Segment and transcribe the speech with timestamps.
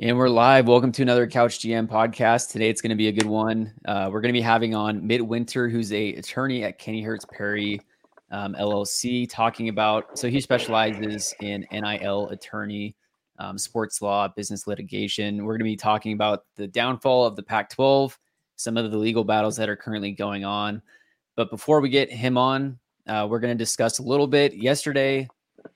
[0.00, 0.68] And we're live.
[0.68, 2.52] Welcome to another Couch GM podcast.
[2.52, 3.74] Today it's going to be a good one.
[3.84, 7.80] Uh, we're going to be having on Mit Winter, who's a attorney at Kennyhertz Perry
[8.30, 10.16] um, LLC, talking about.
[10.16, 12.94] So he specializes in NIL attorney,
[13.40, 15.44] um, sports law, business litigation.
[15.44, 18.16] We're going to be talking about the downfall of the Pac-12,
[18.54, 20.80] some of the legal battles that are currently going on.
[21.34, 22.78] But before we get him on,
[23.08, 24.54] uh, we're going to discuss a little bit.
[24.54, 25.28] Yesterday,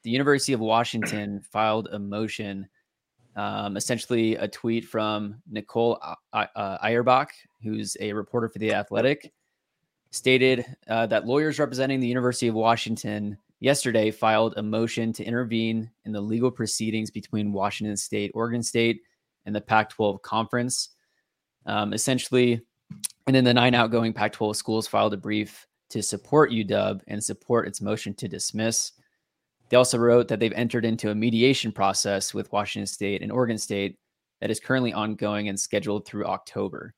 [0.05, 2.69] the University of Washington filed a motion
[3.37, 5.99] um, essentially a tweet from Nicole
[6.33, 6.47] uh,
[6.83, 7.31] Auerbach,
[7.63, 9.33] who's a reporter for The Athletic,
[10.11, 15.91] stated uh, that lawyers representing the University of Washington yesterday filed a motion to intervene
[16.05, 19.03] in the legal proceedings between Washington State, Oregon State,
[19.47, 20.91] and the Pac 12 conference.
[21.65, 22.61] Um, essentially,
[23.27, 27.23] and then the nine outgoing Pac 12 schools filed a brief to support UW and
[27.23, 28.93] support its motion to dismiss.
[29.73, 33.57] They also wrote that they've entered into a mediation process with Washington State and Oregon
[33.57, 33.97] State
[34.43, 36.93] that is currently ongoing and scheduled through October.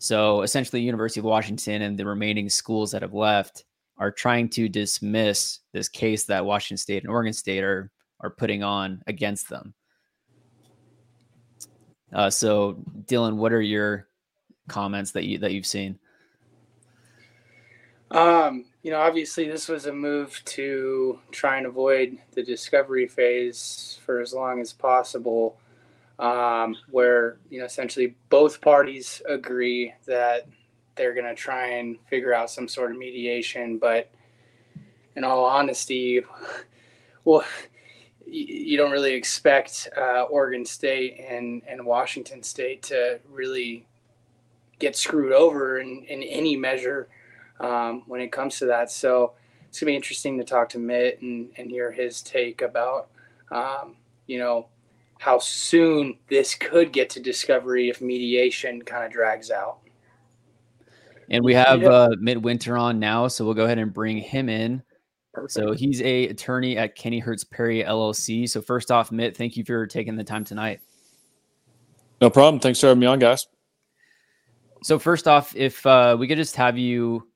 [0.00, 3.64] So essentially, University of Washington and the remaining schools that have left
[3.96, 8.62] are trying to dismiss this case that Washington State and Oregon State are are putting
[8.62, 9.72] on against them.
[12.12, 14.08] Uh, so, Dylan, what are your
[14.68, 15.98] comments that you that you've seen?
[18.10, 23.98] Um, you know, obviously, this was a move to try and avoid the discovery phase
[24.04, 25.58] for as long as possible,
[26.18, 30.46] um, where, you know, essentially both parties agree that
[30.94, 33.76] they're going to try and figure out some sort of mediation.
[33.76, 34.10] But
[35.14, 36.22] in all honesty,
[37.24, 37.44] well,
[38.26, 43.86] you don't really expect uh, Oregon State and, and Washington State to really
[44.78, 47.08] get screwed over in, in any measure
[47.60, 48.90] um, when it comes to that.
[48.90, 49.34] So
[49.68, 53.10] it's gonna be interesting to talk to Mit and, and hear his take about,
[53.52, 54.68] um, you know,
[55.18, 59.78] how soon this could get to discovery if mediation kind of drags out.
[61.28, 64.48] And we have uh, Mit Winter on now, so we'll go ahead and bring him
[64.48, 64.82] in.
[65.32, 65.52] Perfect.
[65.52, 68.48] So he's a attorney at Kennyhertz Perry LLC.
[68.48, 70.80] So first off, Mit, thank you for taking the time tonight.
[72.20, 72.58] No problem.
[72.58, 73.46] Thanks for having me on, guys.
[74.82, 77.28] So first off, if uh, we could just have you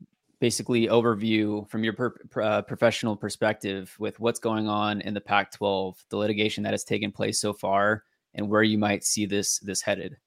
[0.45, 2.13] basically overview from your per,
[2.43, 7.11] uh, professional perspective with what's going on in the Pac-12, the litigation that has taken
[7.11, 10.19] place so far, and where you might see this this headed.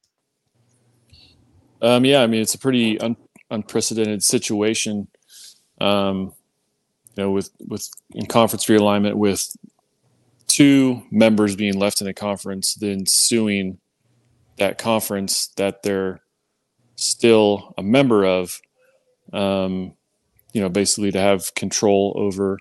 [1.83, 3.15] Um, yeah, I mean it's a pretty un-
[3.51, 5.07] unprecedented situation.
[5.79, 6.33] Um,
[7.15, 9.55] you know, with with in conference realignment, with
[10.47, 13.77] two members being left in a conference, then suing
[14.57, 16.21] that conference that they're
[16.95, 18.59] still a member of.
[19.31, 19.93] Um,
[20.53, 22.59] you know, basically to have control over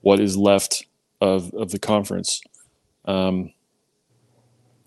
[0.00, 0.86] what is left
[1.20, 2.42] of of the conference.
[3.04, 3.52] Um,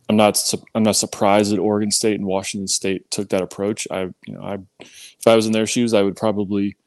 [0.10, 0.42] I'm not
[0.74, 3.88] I'm not surprised that Oregon State and Washington State took that approach.
[3.92, 6.78] I you know I if I was in their shoes, I would probably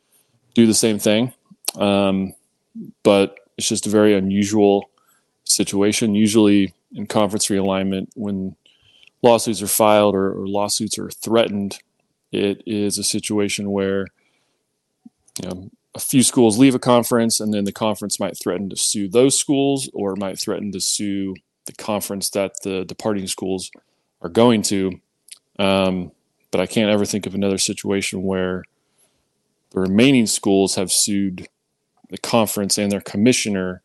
[0.54, 1.32] do the same thing.
[1.76, 2.34] Um,
[3.02, 4.90] but it's just a very unusual
[5.44, 6.14] situation.
[6.14, 8.56] Usually in conference realignment, when
[9.22, 11.78] lawsuits are filed or, or lawsuits are threatened,
[12.32, 14.06] it is a situation where
[15.42, 18.76] you know, a few schools leave a conference and then the conference might threaten to
[18.76, 21.34] sue those schools or might threaten to sue
[21.66, 23.70] the conference that the departing schools
[24.22, 24.92] are going to.
[25.58, 26.12] Um,
[26.50, 28.64] but I can't ever think of another situation where
[29.70, 31.48] the remaining schools have sued
[32.08, 33.82] the conference and their commissioner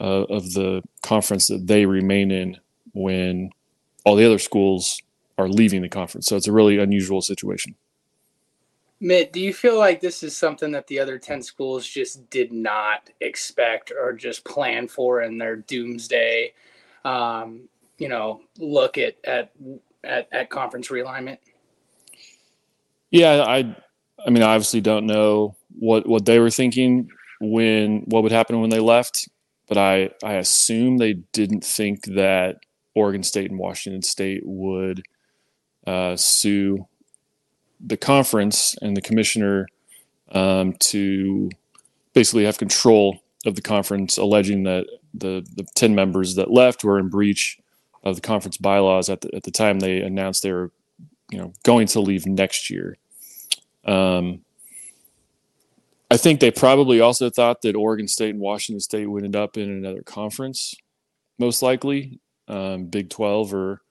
[0.00, 2.56] uh, of the conference that they remain in
[2.92, 3.50] when
[4.04, 5.00] all the other schools
[5.38, 6.26] are leaving the conference.
[6.26, 7.74] So it's a really unusual situation.
[9.02, 12.52] Mit, do you feel like this is something that the other 10 schools just did
[12.52, 16.52] not expect or just plan for in their doomsday,
[17.04, 17.68] um,
[17.98, 19.50] you know, look at, at,
[20.04, 21.38] at, at conference realignment?
[23.10, 23.76] Yeah, I,
[24.24, 28.60] I mean, I obviously don't know what, what they were thinking when, what would happen
[28.60, 29.28] when they left,
[29.66, 32.58] but I, I assume they didn't think that
[32.94, 35.02] Oregon State and Washington State would
[35.88, 36.86] uh, sue
[37.84, 39.66] the conference and the commissioner
[40.30, 41.50] um, to
[42.14, 46.98] basically have control of the conference, alleging that the the ten members that left were
[46.98, 47.58] in breach
[48.04, 50.70] of the conference bylaws at the at the time they announced they were,
[51.30, 52.96] you know, going to leave next year.
[53.84, 54.40] Um,
[56.10, 59.56] I think they probably also thought that Oregon State and Washington State would end up
[59.56, 60.74] in another conference,
[61.38, 63.82] most likely, um, Big Twelve or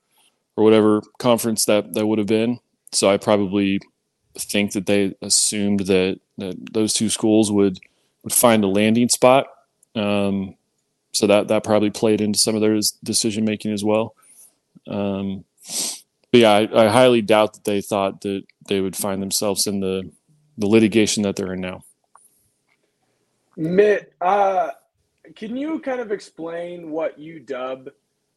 [0.56, 2.60] or whatever conference that that would have been
[2.92, 3.80] so I probably
[4.38, 7.80] think that they assumed that, that those two schools would
[8.24, 9.48] would find a landing spot.
[9.96, 10.56] Um,
[11.12, 14.16] so that that probably played into some of their decision making as well.
[14.88, 15.44] Um,
[16.32, 19.80] but yeah, I, I highly doubt that they thought that they would find themselves in
[19.80, 20.10] the
[20.58, 21.84] the litigation that they're in now.
[23.58, 24.70] Mit, uh,
[25.36, 27.90] can you kind of explain what UW,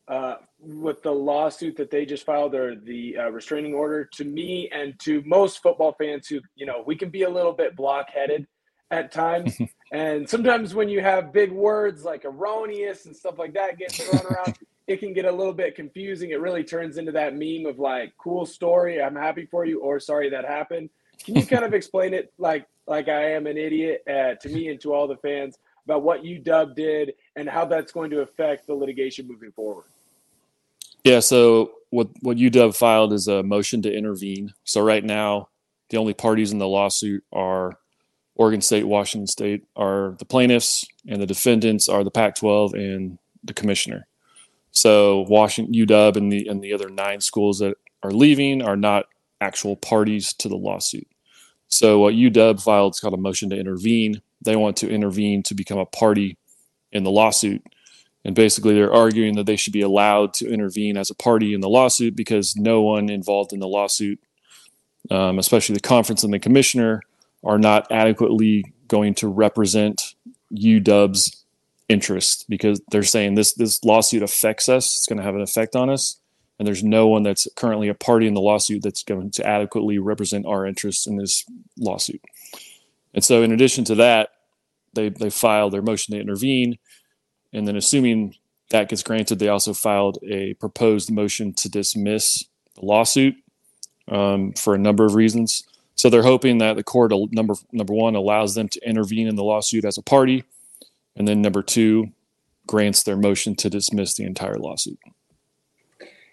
[0.09, 4.69] uh, with the lawsuit that they just filed or the uh, restraining order to me
[4.73, 8.47] and to most football fans who, you know, we can be a little bit blockheaded
[8.91, 9.57] at times.
[9.93, 14.33] and sometimes when you have big words like erroneous and stuff like that getting thrown
[14.33, 16.31] around, it can get a little bit confusing.
[16.31, 19.99] It really turns into that meme of like, cool story, I'm happy for you, or
[19.99, 20.91] sorry that happened.
[21.25, 24.69] Can you kind of explain it like like I am an idiot uh, to me
[24.69, 25.57] and to all the fans
[25.87, 29.87] about what U-Dub did and how that's going to affect the litigation moving forward?
[31.05, 31.21] Yeah.
[31.21, 34.53] So what what UW filed is a motion to intervene.
[34.65, 35.49] So right now,
[35.91, 37.79] the only parties in the lawsuit are
[38.37, 43.55] Oregon State, Washington State are the plaintiffs, and the defendants are the Pac-12 and the
[43.55, 44.09] commissioner.
[44.73, 49.07] So Washington, UW, and the and the other nine schools that are leaving are not
[49.41, 51.07] actual parties to the lawsuit.
[51.69, 54.21] So what UW filed is called a motion to intervene.
[54.45, 56.39] They want to intervene to become a party
[56.93, 57.63] in the lawsuit.
[58.25, 61.61] And basically, they're arguing that they should be allowed to intervene as a party in
[61.61, 64.19] the lawsuit because no one involved in the lawsuit,
[65.11, 67.03] um, especially the conference and the commissioner,
[67.45, 70.15] are not adequately going to represent
[70.53, 71.45] UW's
[71.89, 74.97] interest because they're saying this this lawsuit affects us.
[74.97, 76.19] It's going to have an effect on us,
[76.59, 79.99] and there's no one that's currently a party in the lawsuit that's going to adequately
[79.99, 81.45] represent our interests in this
[81.79, 82.23] lawsuit.
[83.13, 84.31] And so, in addition to that,
[84.95, 86.79] they they filed their motion to intervene
[87.55, 88.35] and then, assuming
[88.71, 93.37] that gets granted, they also filed a proposed motion to dismiss the lawsuit
[94.09, 95.65] um, for a number of reasons.
[95.95, 99.45] So they're hoping that the court, number number one, allows them to intervene in the
[99.45, 100.45] lawsuit as a party,
[101.17, 102.09] and then number two,
[102.67, 104.99] grants their motion to dismiss the entire lawsuit.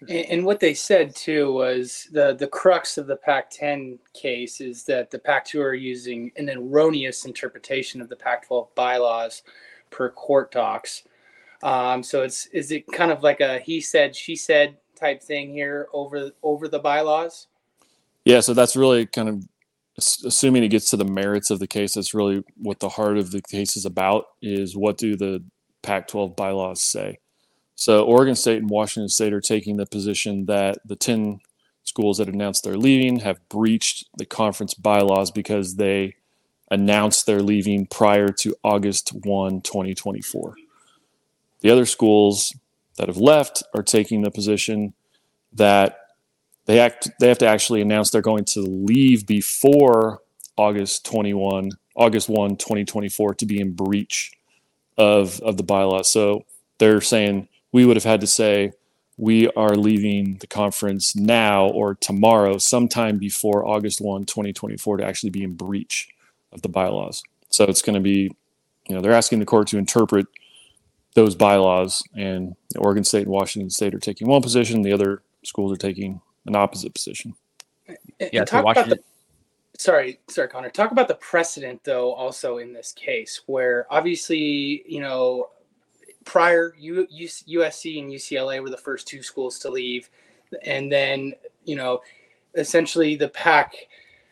[0.08, 5.12] And, what they said too was the the crux of the Pac-10 case is that
[5.12, 9.44] the Pac-2 are using an erroneous interpretation of the Pac-12 bylaws
[9.90, 11.04] per court docs.
[11.62, 15.52] Um, so it's is it kind of like a he said she said type thing
[15.52, 17.48] here over over the bylaws?
[18.24, 19.44] Yeah, so that's really kind of
[19.98, 21.94] assuming it gets to the merits of the case.
[21.94, 24.26] That's really what the heart of the case is about.
[24.40, 25.44] Is what do the
[25.82, 27.18] Pac-12 bylaws say?
[27.74, 31.40] So Oregon State and Washington State are taking the position that the ten
[31.84, 36.14] schools that announced they're leaving have breached the conference bylaws because they
[36.70, 40.56] announced they're leaving prior to August 1, 2024.
[41.62, 42.54] The other schools
[42.96, 44.92] that have left are taking the position
[45.54, 45.98] that
[46.66, 50.20] they act they have to actually announce they're going to leave before
[50.56, 54.32] August 21, August 1, 2024 to be in breach
[54.98, 56.10] of of the bylaws.
[56.10, 56.44] So
[56.78, 58.72] they're saying we would have had to say
[59.16, 65.30] we are leaving the conference now or tomorrow sometime before August 1, 2024 to actually
[65.30, 66.08] be in breach
[66.50, 67.22] of the bylaws.
[67.50, 68.34] So it's going to be
[68.88, 70.26] you know they're asking the court to interpret
[71.14, 75.72] those bylaws, and Oregon State and Washington State are taking one position, the other schools
[75.72, 77.34] are taking an opposite position.
[77.86, 77.98] And,
[78.32, 78.98] yeah, talk about the,
[79.76, 80.70] sorry, sorry, Connor.
[80.70, 85.50] Talk about the precedent, though, also in this case, where obviously, you know,
[86.24, 90.08] prior U, USC and UCLA were the first two schools to leave,
[90.64, 92.00] and then you know,
[92.54, 93.74] essentially the Pac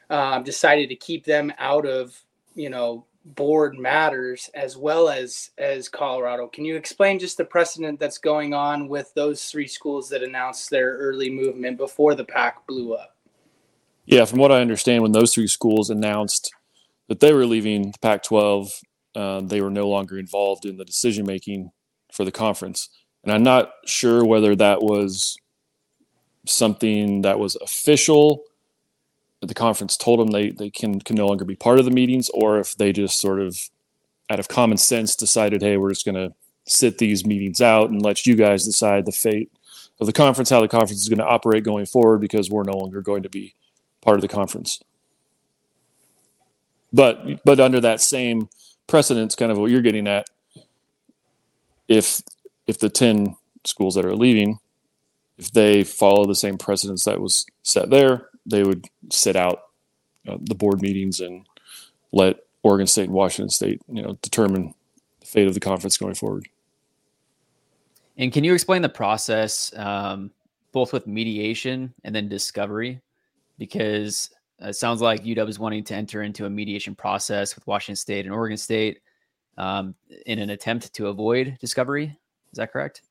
[0.08, 2.16] um, decided to keep them out of
[2.54, 6.46] you know board matters as well as as Colorado.
[6.48, 10.70] Can you explain just the precedent that's going on with those three schools that announced
[10.70, 13.16] their early movement before the Pac blew up?
[14.06, 16.52] Yeah, from what I understand, when those three schools announced
[17.08, 18.72] that they were leaving the Pac-12,
[19.14, 21.70] um, they were no longer involved in the decision making
[22.12, 22.88] for the conference,
[23.22, 25.36] and I'm not sure whether that was
[26.46, 28.44] something that was official
[29.40, 32.28] the conference told them they, they can, can no longer be part of the meetings,
[32.35, 33.70] or if they just sort of,
[34.28, 36.35] out of common sense, decided, hey, we're just going to
[36.66, 39.50] sit these meetings out and let you guys decide the fate
[40.00, 42.76] of the conference, how the conference is going to operate going forward, because we're no
[42.76, 43.54] longer going to be
[44.00, 44.80] part of the conference.
[46.92, 48.49] But but under that same
[48.87, 50.28] precedence, kind of what you're getting at,
[51.87, 52.23] if
[52.66, 54.59] if the ten schools that are leaving,
[55.38, 59.62] if they follow the same precedence that was set there, they would sit out
[60.28, 61.47] uh, the board meetings and
[62.12, 64.75] let Oregon State and Washington State, you know, determine
[65.20, 66.49] the fate of the conference going forward.
[68.16, 70.30] And can you explain the process, um,
[70.73, 73.00] both with mediation and then discovery?
[73.59, 74.30] Because
[74.61, 78.26] it sounds like UW is wanting to enter into a mediation process with Washington State
[78.26, 79.00] and Oregon State
[79.56, 79.94] um,
[80.26, 82.16] in an attempt to avoid discovery.
[82.52, 83.02] Is that correct?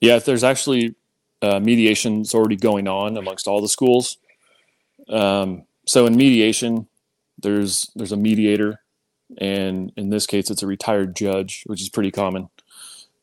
[0.00, 0.94] Yeah, there's actually
[1.42, 4.18] uh, mediation is already going on amongst all the schools.
[5.08, 6.88] Um, so in mediation,
[7.38, 8.80] there's there's a mediator,
[9.38, 12.48] and in this case, it's a retired judge, which is pretty common.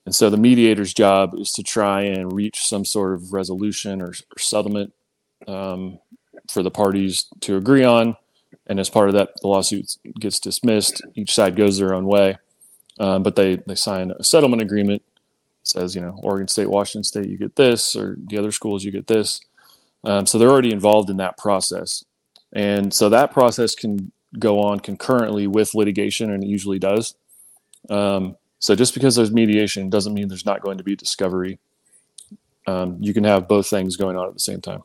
[0.06, 4.08] And so the mediator's job is to try and reach some sort of resolution or,
[4.10, 4.94] or settlement
[5.48, 6.00] um,
[6.50, 8.18] for the parties to agree on.
[8.66, 11.02] And as part of that, the lawsuit gets dismissed.
[11.16, 12.38] Each side goes their own way,
[13.00, 15.04] um, but they they sign a settlement agreement.
[15.62, 18.84] It says you know Oregon State, Washington State, you get this, or the other schools
[18.84, 19.42] you get this.
[20.04, 22.04] Um, so they're already involved in that process,
[22.54, 27.16] and so that process can go on concurrently with litigation, and it usually does.
[27.90, 31.60] Um, so just because there's mediation doesn't mean there's not going to be discovery.
[32.68, 34.84] Um, you can have both things going on at the same time.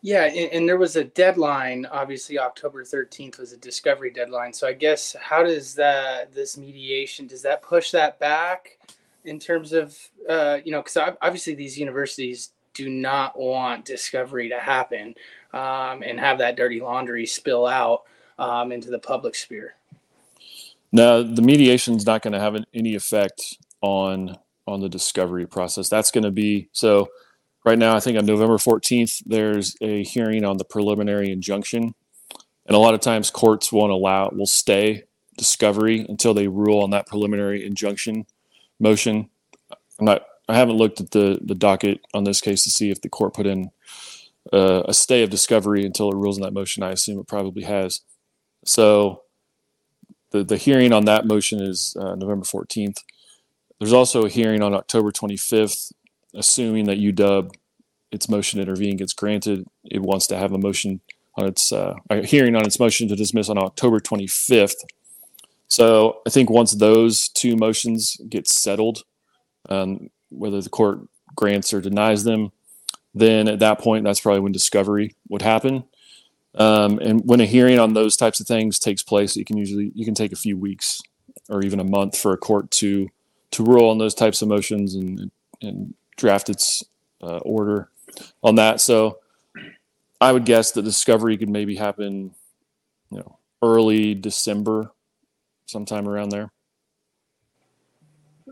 [0.00, 1.86] Yeah, and, and, there was a deadline.
[1.86, 4.52] Obviously, October thirteenth was a discovery deadline.
[4.52, 8.78] So I guess how does that this mediation does that push that back
[9.24, 9.96] in terms of
[10.28, 15.14] uh, you know because obviously these universities do not want discovery to happen
[15.52, 18.02] um, and have that dirty laundry spill out
[18.38, 19.74] um, into the public sphere.
[20.92, 24.36] No, the mediation is not going to have any effect on
[24.66, 25.88] on the discovery process.
[25.88, 27.08] That's going to be so
[27.64, 31.94] right now, I think on November 14th, there's a hearing on the preliminary injunction.
[32.66, 35.04] And a lot of times courts won't allow, will stay
[35.36, 38.26] discovery until they rule on that preliminary injunction
[38.78, 39.28] motion.
[39.98, 43.00] I'm not, I haven't looked at the, the docket on this case to see if
[43.00, 43.70] the court put in
[44.52, 46.82] uh, a stay of discovery until it rules on that motion.
[46.82, 48.00] I assume it probably has.
[48.64, 49.22] So
[50.30, 52.98] the, the hearing on that motion is uh, November 14th.
[53.78, 55.92] There's also a hearing on October 25th
[56.34, 57.50] assuming that UW
[58.12, 61.00] its motion to intervene gets granted, it wants to have a motion
[61.36, 64.74] on its uh, a hearing on its motion to dismiss on October 25th.
[65.66, 69.04] So I think once those two motions get settled,
[69.70, 71.00] um, whether the court
[71.34, 72.52] grants or denies them,
[73.14, 75.84] then at that point, that's probably when discovery would happen.
[76.54, 79.90] Um, and when a hearing on those types of things takes place, it can usually
[79.94, 81.00] you can take a few weeks
[81.48, 83.08] or even a month for a court to
[83.52, 85.30] to rule on those types of motions and
[85.62, 86.84] and draft its
[87.22, 87.88] uh, order
[88.42, 88.80] on that.
[88.80, 89.18] So
[90.20, 92.34] I would guess that discovery could maybe happen,
[93.10, 94.92] you know, early December,
[95.66, 96.52] sometime around there.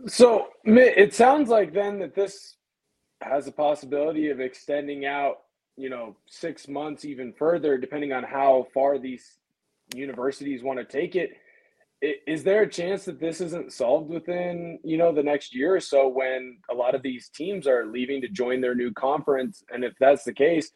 [0.07, 2.55] So it sounds like then that this
[3.21, 5.37] has a possibility of extending out,
[5.77, 9.37] you know, six months even further, depending on how far these
[9.95, 11.31] universities want to take it.
[12.01, 15.79] Is there a chance that this isn't solved within you know the next year or
[15.79, 19.63] so when a lot of these teams are leaving to join their new conference?
[19.71, 20.71] And if that's the case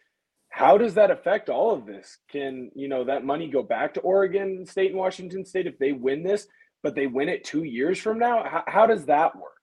[0.55, 2.17] how does that affect all of this?
[2.31, 5.91] Can you know that money go back to oregon state and washington state if they
[5.91, 6.47] win this
[6.81, 8.43] but they win it two years from now?
[8.49, 9.54] How, how does that work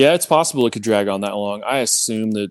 [0.00, 2.48] yeah it's possible it could drag on that long i assume that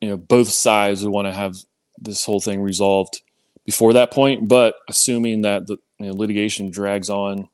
[0.00, 1.56] you know both sides would want to have
[1.98, 3.22] this whole thing resolved
[3.64, 7.48] before that point but assuming that the you know, litigation drags on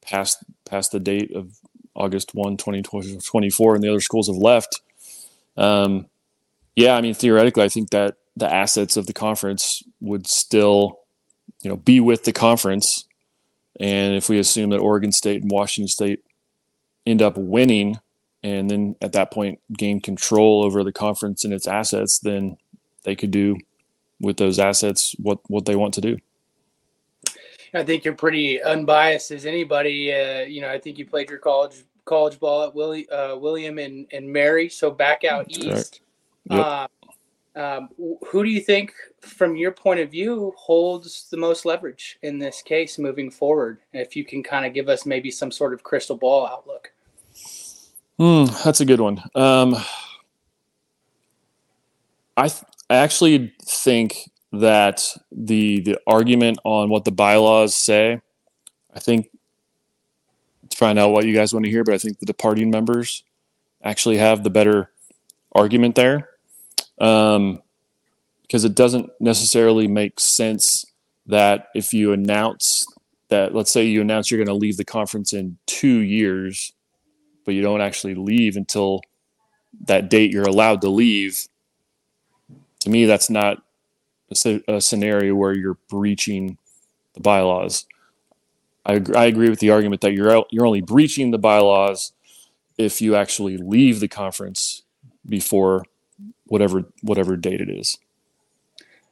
[0.00, 1.58] past past the date of
[1.94, 4.80] August 1, 2024, and the other schools have left.
[5.56, 6.06] Um,
[6.76, 11.00] yeah, I mean, theoretically, I think that the assets of the conference would still,
[11.62, 13.06] you know, be with the conference.
[13.78, 16.20] And if we assume that Oregon State and Washington State
[17.06, 17.98] end up winning,
[18.42, 22.56] and then at that point gain control over the conference and its assets, then
[23.04, 23.56] they could do
[24.20, 26.18] with those assets what what they want to do.
[27.72, 30.12] I think you're pretty unbiased as anybody.
[30.12, 33.78] Uh, you know, I think you played your college college ball at Willie, uh, William
[33.78, 36.00] and, and Mary, so back out That's east.
[36.50, 36.66] Yep.
[36.66, 36.86] Uh,
[37.56, 37.88] um,
[38.26, 42.62] who do you think, from your point of view, holds the most leverage in this
[42.62, 43.78] case moving forward?
[43.92, 46.92] If you can kind of give us maybe some sort of crystal ball outlook.
[48.20, 49.22] Mm, that's a good one.
[49.34, 49.74] Um,
[52.36, 58.20] I, th- I actually think that the the argument on what the bylaws say,
[58.94, 59.30] I think
[60.68, 63.24] to find out what you guys want to hear, but I think the departing members
[63.82, 64.90] actually have the better
[65.54, 66.28] argument there.
[67.00, 67.62] Um,
[68.42, 70.84] because it doesn't necessarily make sense
[71.26, 72.84] that if you announce
[73.28, 76.72] that, let's say you announce you're going to leave the conference in two years,
[77.50, 79.00] but you don't actually leave until
[79.86, 81.48] that date you're allowed to leave.
[82.78, 83.60] To me, that's not
[84.46, 86.58] a, a scenario where you're breaching
[87.14, 87.86] the bylaws.
[88.86, 92.12] I, I agree with the argument that you're you're only breaching the bylaws
[92.78, 94.82] if you actually leave the conference
[95.28, 95.84] before
[96.44, 97.98] whatever whatever date it is.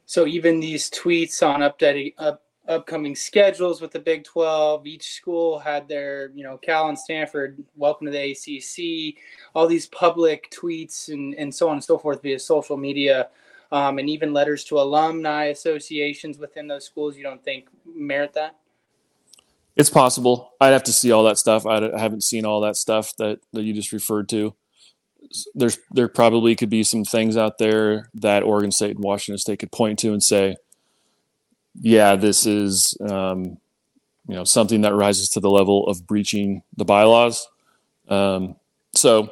[0.05, 4.85] So even these tweets on updating up, upcoming schedules with the Big 12.
[4.85, 9.21] Each school had their, you know, Cal and Stanford, welcome to the ACC,
[9.55, 13.29] all these public tweets and, and so on and so forth via social media,
[13.71, 17.17] um, and even letters to alumni associations within those schools.
[17.17, 18.55] You don't think merit that?
[19.75, 20.51] It's possible.
[20.61, 21.65] I'd have to see all that stuff.
[21.65, 24.55] I haven't seen all that stuff that, that you just referred to.
[25.53, 29.59] There's there probably could be some things out there that Oregon State and Washington State
[29.59, 30.55] could point to and say,
[31.75, 33.57] yeah, this is um,
[34.27, 37.47] you know something that rises to the level of breaching the bylaws.
[38.07, 38.55] Um,
[38.93, 39.31] so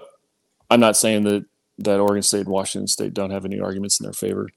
[0.69, 1.45] I'm not saying that
[1.79, 4.49] that Oregon State and Washington State don't have any arguments in their favor.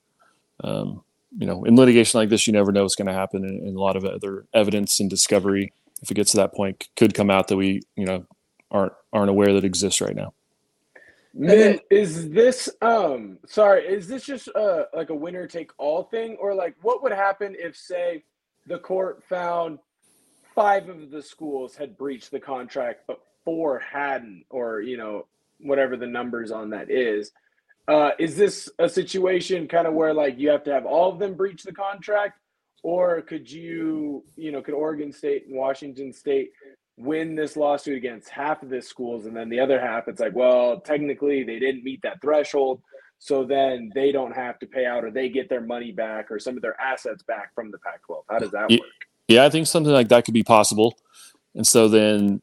[0.62, 1.02] Um,
[1.38, 3.76] you know, in litigation like this, you never know what's going to happen, and, and,
[3.76, 5.72] a lot of other evidence and discovery,
[6.02, 8.26] if it gets to that point, could come out that we you know
[8.70, 10.32] aren't aren't aware that exists right now.
[11.32, 16.36] Then, is this um sorry, is this just uh like a winner take all thing?
[16.40, 18.24] Or like what would happen if say
[18.66, 19.78] the court found
[20.54, 25.26] five of the schools had breached the contract but four hadn't or you know
[25.60, 27.30] whatever the numbers on that is?
[27.86, 31.18] Uh is this a situation kind of where like you have to have all of
[31.20, 32.38] them breach the contract?
[32.82, 36.50] Or could you you know could Oregon State and Washington State
[37.00, 40.34] win this lawsuit against half of the schools and then the other half it's like
[40.34, 42.82] well technically they didn't meet that threshold
[43.18, 46.38] so then they don't have to pay out or they get their money back or
[46.38, 48.80] some of their assets back from the pac 12 how does that work?
[49.28, 50.96] yeah i think something like that could be possible.
[51.54, 52.42] And so then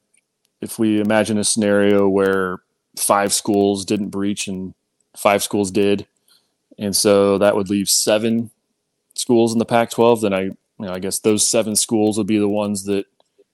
[0.60, 2.58] if we imagine a scenario where
[2.98, 4.74] five schools didn't breach and
[5.16, 6.08] five schools did
[6.78, 8.52] and so that would leave seven
[9.14, 12.28] schools in the pac 12 then i you know, i guess those seven schools would
[12.28, 13.06] be the ones that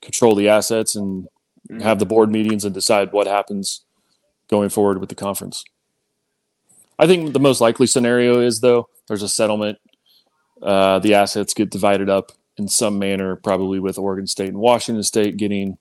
[0.03, 1.27] control the assets and
[1.69, 1.79] mm-hmm.
[1.79, 3.83] have the board meetings and decide what happens
[4.49, 5.63] going forward with the conference.
[6.99, 9.79] I think the most likely scenario is though there's a settlement.
[10.61, 15.03] Uh, the assets get divided up in some manner, probably with Oregon State and Washington
[15.03, 15.77] State getting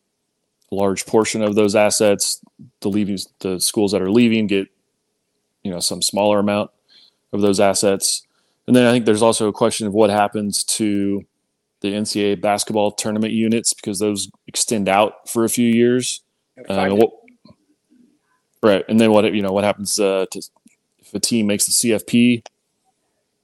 [0.71, 2.41] a large portion of those assets.
[2.81, 4.69] The leaving the schools that are leaving get
[5.62, 6.71] you know some smaller amount
[7.33, 8.26] of those assets.
[8.67, 11.25] And then I think there's also a question of what happens to
[11.82, 16.23] the NCAA basketball tournament units because those extend out for a few years.
[16.68, 17.10] Um, what,
[18.62, 20.42] right, and then what you know what happens uh, to
[20.99, 22.47] if a team makes the CFP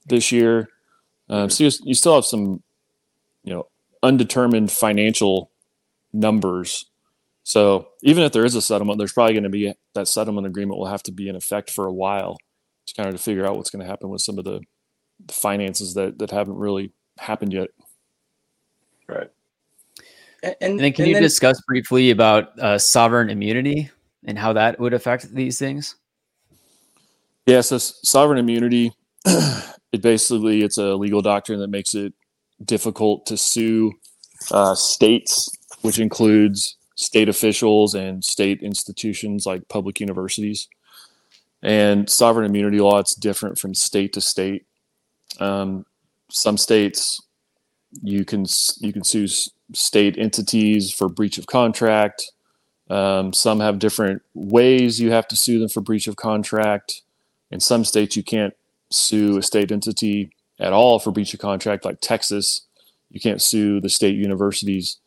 [0.07, 0.69] this year?
[1.29, 2.63] Um, so you, you still have some
[3.43, 3.67] you know
[4.01, 5.51] undetermined financial
[6.13, 6.85] numbers.
[7.43, 10.77] So even if there is a settlement, there's probably going to be that settlement agreement
[10.77, 12.37] will have to be in effect for a while
[12.85, 14.61] to kind of to figure out what's going to happen with some of the,
[15.25, 17.69] the finances that that haven't really happened yet.
[19.09, 19.29] Right.
[20.43, 23.89] And, and, then can and you then, discuss briefly about uh, sovereign immunity
[24.25, 25.95] and how that would affect these things?
[27.45, 28.93] Yeah, so sovereign immunity,
[29.25, 32.13] it basically it's a legal doctrine that makes it
[32.63, 33.93] difficult to sue
[34.51, 35.49] uh, states,
[35.81, 40.67] which includes state officials and state institutions like public universities.
[41.61, 44.65] And sovereign immunity law, it's different from state to state.
[45.39, 45.85] Um,
[46.29, 47.21] some states
[48.01, 48.45] you can
[48.79, 49.27] you can sue
[49.73, 52.31] state entities for breach of contract.
[52.89, 57.01] Um, some have different ways you have to sue them for breach of contract.
[57.51, 58.53] In some states, you can't
[58.91, 62.65] sue a state entity at all for breach of contract, like Texas.
[63.09, 64.97] You can't sue the state universities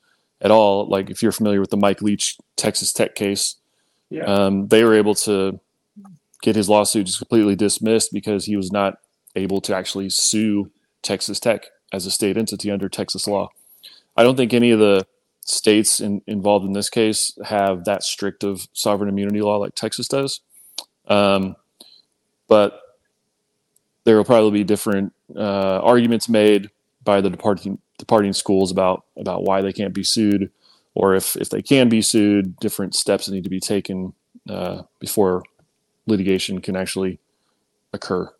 [0.40, 0.88] at all.
[0.88, 3.56] Like if you're familiar with the Mike Leach Texas Tech case,
[4.10, 4.24] yeah.
[4.24, 5.60] um, they were able to
[6.42, 8.98] get his lawsuit just completely dismissed because he was not
[9.36, 10.70] able to actually sue
[11.02, 13.50] Texas Tech as a state entity under Texas law.
[14.16, 15.06] I don't think any of the
[15.44, 20.08] states in, involved in this case have that strict of sovereign immunity law like Texas
[20.08, 20.40] does.
[21.06, 21.56] Um,
[22.48, 22.80] but
[24.04, 26.70] there will probably be different uh, arguments made
[27.04, 30.50] by the departing departing schools about about why they can't be sued,
[30.94, 34.12] or if if they can be sued, different steps need to be taken
[34.48, 35.42] uh, before
[36.06, 37.18] litigation can actually
[37.92, 38.32] occur.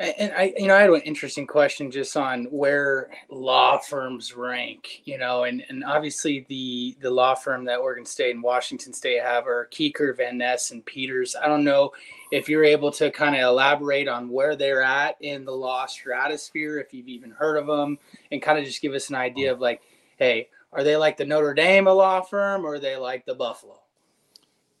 [0.00, 5.02] And I, you know, I had an interesting question just on where law firms rank,
[5.04, 9.20] you know, and, and obviously the the law firm that Oregon State and Washington State
[9.20, 11.34] have are Keker, Van Nest, and Peters.
[11.34, 11.90] I don't know
[12.30, 16.78] if you're able to kind of elaborate on where they're at in the law stratosphere,
[16.78, 17.98] if you've even heard of them,
[18.30, 19.82] and kind of just give us an idea of like,
[20.16, 23.77] hey, are they like the Notre Dame law firm or are they like the Buffalo?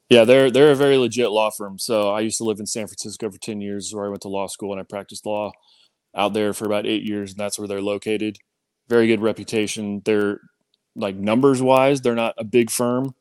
[0.08, 1.78] Yeah, they're they're a very legit law firm.
[1.78, 4.28] So I used to live in San Francisco for ten years, where I went to
[4.28, 5.52] law school and I practiced law
[6.14, 8.38] out there for about eight years, and that's where they're located.
[8.88, 10.02] Very good reputation.
[10.04, 10.40] They're
[10.96, 13.14] like numbers wise, they're not a big firm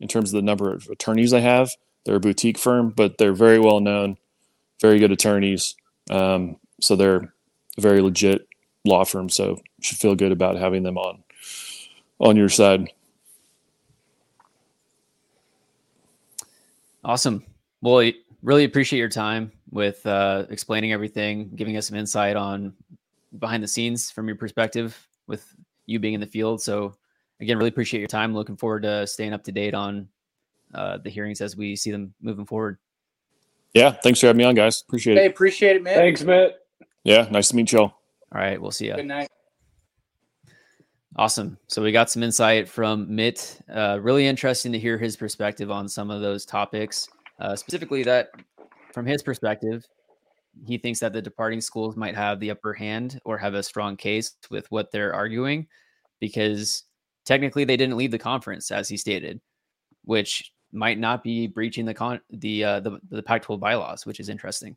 [0.00, 1.70] in terms of the number of attorneys they have.
[2.04, 4.16] They're a boutique firm, but they're very well known,
[4.80, 5.76] very good attorneys.
[6.10, 7.32] Um, so they're
[7.78, 8.48] a very legit
[8.84, 9.28] law firm.
[9.28, 11.22] So you should feel good about having them on
[12.18, 12.88] on your side.
[17.04, 17.44] Awesome.
[17.80, 18.10] Well,
[18.42, 22.74] really appreciate your time with uh, explaining everything, giving us some insight on
[23.38, 25.54] behind the scenes from your perspective with
[25.86, 26.62] you being in the field.
[26.62, 26.94] So,
[27.40, 28.34] again, really appreciate your time.
[28.34, 30.08] Looking forward to staying up to date on
[30.74, 32.78] uh, the hearings as we see them moving forward.
[33.72, 34.82] Yeah, thanks for having me on, guys.
[34.86, 35.22] Appreciate Hey, it.
[35.22, 35.94] Hey, appreciate it, man.
[35.94, 36.58] Thanks, Matt.
[37.04, 37.82] Yeah, nice to meet y'all.
[37.82, 37.94] All
[38.32, 38.94] right, we'll see you.
[38.94, 39.28] Good night.
[41.16, 41.58] Awesome.
[41.66, 43.60] So we got some insight from Mit.
[43.72, 47.08] Uh, really interesting to hear his perspective on some of those topics.
[47.40, 48.30] Uh, specifically, that
[48.92, 49.84] from his perspective,
[50.66, 53.96] he thinks that the departing schools might have the upper hand or have a strong
[53.96, 55.66] case with what they're arguing,
[56.20, 56.84] because
[57.24, 59.40] technically they didn't leave the conference, as he stated,
[60.04, 64.28] which might not be breaching the con the uh, the, the Pac-12 bylaws, which is
[64.28, 64.76] interesting.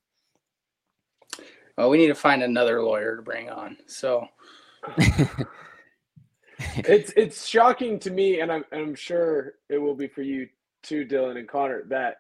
[1.78, 3.78] Well, we need to find another lawyer to bring on.
[3.88, 4.28] So
[6.78, 10.48] it's it's shocking to me, and I'm and I'm sure it will be for you
[10.84, 12.18] too, Dylan and Connor, that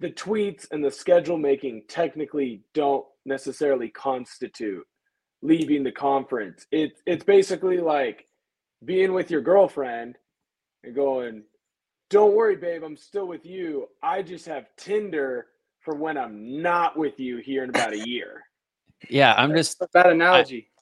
[0.00, 4.86] the tweets and the schedule making technically don't necessarily constitute
[5.42, 6.66] leaving the conference.
[6.70, 8.26] It's it's basically like
[8.84, 10.16] being with your girlfriend
[10.84, 11.44] and going,
[12.10, 13.86] "Don't worry, babe, I'm still with you.
[14.02, 15.46] I just have Tinder
[15.80, 18.42] for when I'm not with you here in about a year."
[19.08, 20.72] Yeah, I'm just a bad analogy.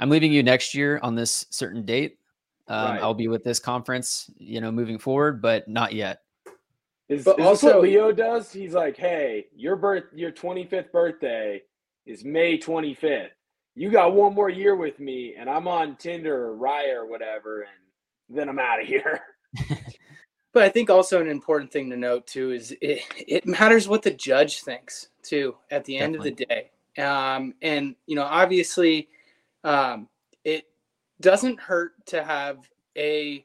[0.00, 2.18] I'm leaving you next year on this certain date.
[2.68, 3.02] Um, Right.
[3.02, 6.22] I'll be with this conference, you know, moving forward, but not yet.
[7.08, 8.52] Is, But is also- what Leo does?
[8.52, 11.62] He's like, "Hey, your birth, your 25th birthday
[12.06, 13.32] is May 25th.
[13.74, 17.62] You got one more year with me, and I'm on Tinder or Raya or whatever,
[17.62, 19.20] and then I'm out of here."
[20.52, 24.02] But I think also an important thing to note too is it, it matters what
[24.02, 26.72] the judge thinks too at the end of the day.
[26.98, 29.08] Um, and you know, obviously,
[29.64, 30.08] um,
[30.44, 30.64] it
[31.20, 32.58] doesn't hurt to have
[32.96, 33.44] a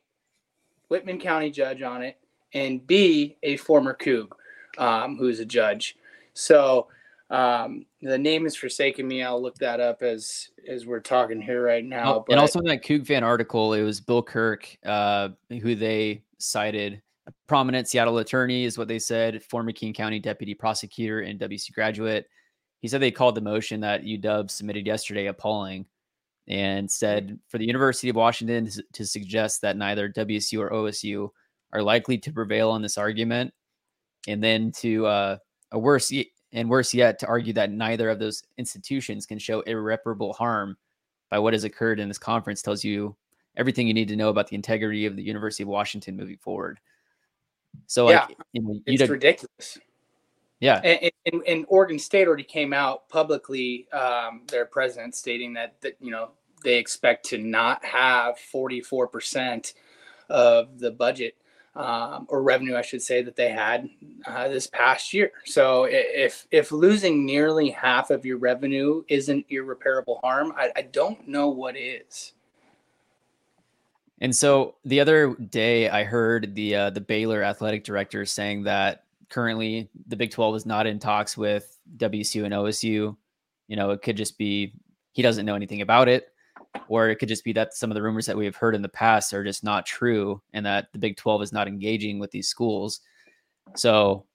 [0.88, 2.18] Whitman County judge on it
[2.54, 4.32] and B a former Coug
[4.78, 5.98] um, who's a judge.
[6.34, 6.88] So
[7.30, 9.24] um, the name is forsaken me.
[9.24, 12.16] I'll look that up as as we're talking here right now.
[12.16, 16.24] Oh, and also in that Coug fan article, it was Bill Kirk, uh, who they
[16.38, 17.02] cited.
[17.28, 21.74] A prominent Seattle attorney is what they said, former King County deputy prosecutor and WC
[21.74, 22.28] graduate.
[22.82, 25.88] He said they called the motion that UW submitted yesterday appalling
[26.48, 31.30] and said for the University of Washington to, suggest that neither WSU or OSU
[31.74, 33.54] are likely to prevail on this argument,
[34.28, 35.38] and then to uh,
[35.72, 36.12] a worse
[36.54, 40.78] and worse yet to argue that neither of those institutions can show irreparable harm
[41.30, 43.16] by what has occurred in this conference tells you
[43.58, 46.80] everything you need to know about the integrity of the University of Washington moving forward.
[47.88, 49.78] So, like, Yeah, you know, it's ridiculous.
[50.60, 55.80] Yeah, and, and, and Oregon State already came out publicly, um, their president stating that,
[55.82, 56.32] that, you know,
[56.64, 59.74] they expect to not have 44%
[60.30, 61.36] of the budget
[61.76, 63.90] um, or revenue, I should say, that they had
[64.26, 65.32] uh, this past year.
[65.46, 71.28] So if, if losing nearly half of your revenue isn't irreparable harm, I, I don't
[71.28, 72.34] know what is.
[74.22, 79.05] And so the other day, I heard the uh, the Baylor athletic director saying that
[79.36, 83.16] currently the Big Twelve is not in talks with WSU and OSU.
[83.68, 84.74] You know, it could just be
[85.12, 86.30] he doesn't know anything about it,
[86.88, 88.82] or it could just be that some of the rumors that we have heard in
[88.82, 92.32] the past are just not true, and that the Big Twelve is not engaging with
[92.32, 93.02] these schools.
[93.76, 94.26] So.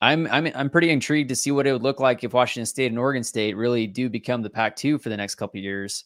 [0.00, 2.86] I'm I'm I'm pretty intrigued to see what it would look like if Washington State
[2.86, 6.04] and Oregon State really do become the Pac-2 for the next couple years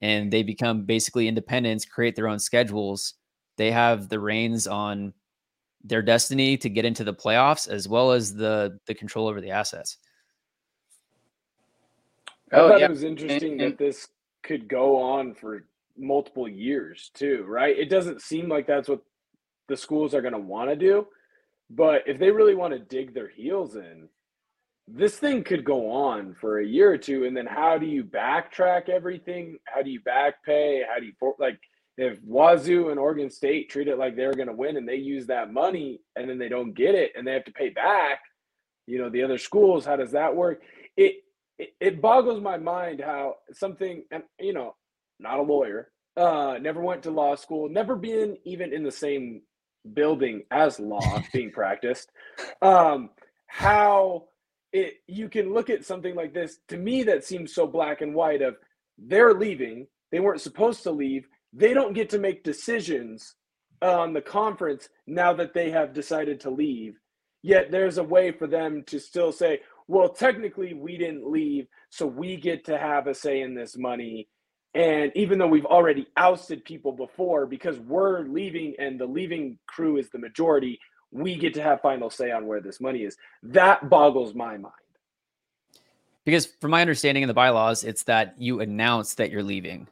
[0.00, 3.14] and they become basically independents, create their own schedules.
[3.56, 5.12] They have the reins on
[5.86, 9.50] their destiny to get into the playoffs as well as the the control over the
[9.50, 9.98] assets.
[12.52, 12.86] I Oh, thought yeah.
[12.86, 14.08] it was interesting And- that this
[14.42, 15.64] could go on for
[15.96, 17.76] multiple years too, right?
[17.76, 19.02] It doesn't seem like that's what
[19.68, 21.08] the schools are going to want to do,
[21.70, 24.08] but if they really want to dig their heels in,
[24.86, 27.24] this thing could go on for a year or two.
[27.24, 29.58] And then how do you backtrack everything?
[29.64, 30.84] How do you back pay?
[30.88, 31.58] How do you for- like
[31.96, 35.26] if Wazoo and Oregon State treat it like they're going to win and they use
[35.26, 38.20] that money and then they don't get it and they have to pay back?
[38.86, 39.84] You know the other schools.
[39.84, 40.62] How does that work?
[40.96, 41.16] It
[41.58, 44.74] it, it boggles my mind how something and you know
[45.18, 49.42] not a lawyer uh never went to law school never been even in the same
[49.94, 52.10] building as law being practiced
[52.62, 53.10] um
[53.46, 54.24] how
[54.72, 58.14] it you can look at something like this to me that seems so black and
[58.14, 58.56] white of
[58.98, 63.34] they're leaving they weren't supposed to leave they don't get to make decisions
[63.82, 66.98] on the conference now that they have decided to leave
[67.46, 72.04] Yet there's a way for them to still say, well, technically we didn't leave, so
[72.04, 74.26] we get to have a say in this money.
[74.74, 79.96] And even though we've already ousted people before, because we're leaving and the leaving crew
[79.96, 80.80] is the majority,
[81.12, 83.16] we get to have final say on where this money is.
[83.44, 84.74] That boggles my mind.
[86.24, 89.86] Because from my understanding in the bylaws, it's that you announce that you're leaving.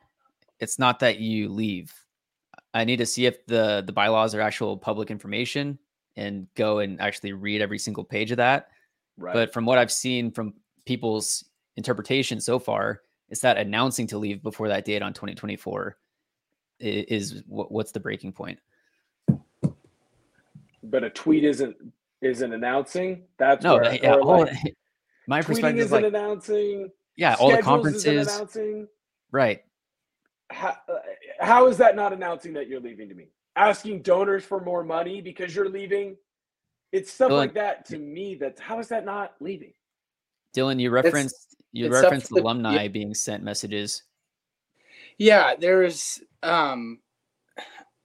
[0.64, 1.92] It's not that you leave.
[2.72, 5.78] I need to see if the the bylaws are actual public information
[6.16, 8.68] and go and actually read every single page of that.
[9.16, 9.32] Right.
[9.32, 10.54] But from what I've seen from
[10.86, 11.44] people's
[11.76, 15.96] interpretation so far, it's that announcing to leave before that date on 2024
[16.80, 18.58] is, what's the breaking point.
[20.82, 21.76] But a tweet isn't
[22.20, 23.24] isn't announcing.
[23.38, 24.76] That's no, where, yeah, all, like,
[25.26, 26.90] my perspective is like announcing.
[27.16, 28.88] Yeah, all the conferences announcing.
[29.30, 29.62] Right.
[30.54, 30.98] How, uh,
[31.40, 33.28] how is that not announcing that you're leaving to me?
[33.56, 36.16] Asking donors for more money because you're leaving.
[36.92, 38.36] It's stuff Dylan, like that to me.
[38.36, 39.72] That's how is that not leaving?
[40.56, 42.88] Dylan, you referenced it's, you it's referenced alumni yeah.
[42.88, 44.04] being sent messages.
[45.18, 47.00] Yeah, there's um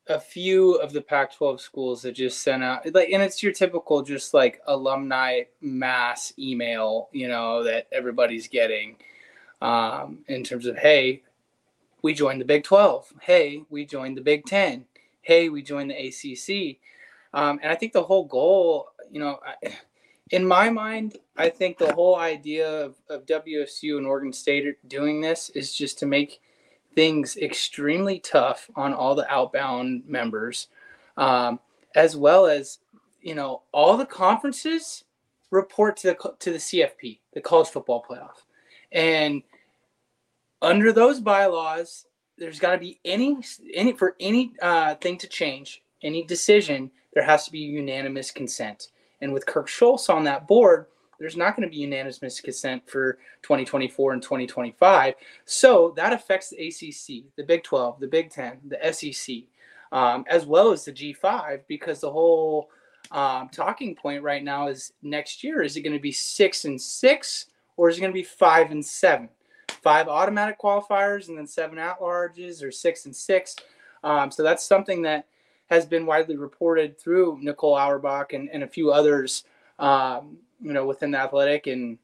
[0.09, 4.01] a few of the Pac-12 schools that just sent out like, and it's your typical
[4.01, 8.95] just like alumni mass email, you know, that everybody's getting
[9.62, 11.21] um, in terms of, hey,
[12.01, 13.13] we joined the Big 12.
[13.21, 14.85] Hey, we joined the Big 10.
[15.21, 16.77] Hey, we joined the ACC.
[17.33, 19.39] Um, and I think the whole goal, you know,
[20.31, 25.21] in my mind, I think the whole idea of, of WSU and Oregon State doing
[25.21, 26.41] this is just to make
[26.95, 30.67] things extremely tough on all the outbound members,
[31.17, 31.59] um,
[31.95, 32.79] as well as,
[33.21, 35.03] you know, all the conferences
[35.51, 38.43] report to the to the CFP, the College Football Playoff,
[38.91, 39.41] and
[40.61, 42.05] under those bylaws,
[42.37, 43.37] there's got to be any
[43.73, 48.89] any for any uh, thing to change, any decision, there has to be unanimous consent.
[49.21, 50.85] And with Kirk Schulz on that board,
[51.19, 55.15] there's not going to be unanimous consent for 2024 and 2025.
[55.45, 59.35] So that affects the ACC, the Big 12, the Big 10, the SEC,
[59.91, 62.69] um, as well as the G5, because the whole
[63.11, 66.79] um, talking point right now is next year is it going to be six and
[66.79, 69.29] six or is it going to be five and seven?
[69.81, 73.55] Five automatic qualifiers and then seven at larges or six and six.
[74.03, 75.27] Um, so that's something that
[75.69, 79.43] has been widely reported through Nicole Auerbach and, and a few others,
[79.77, 81.97] um, you know, within the athletic and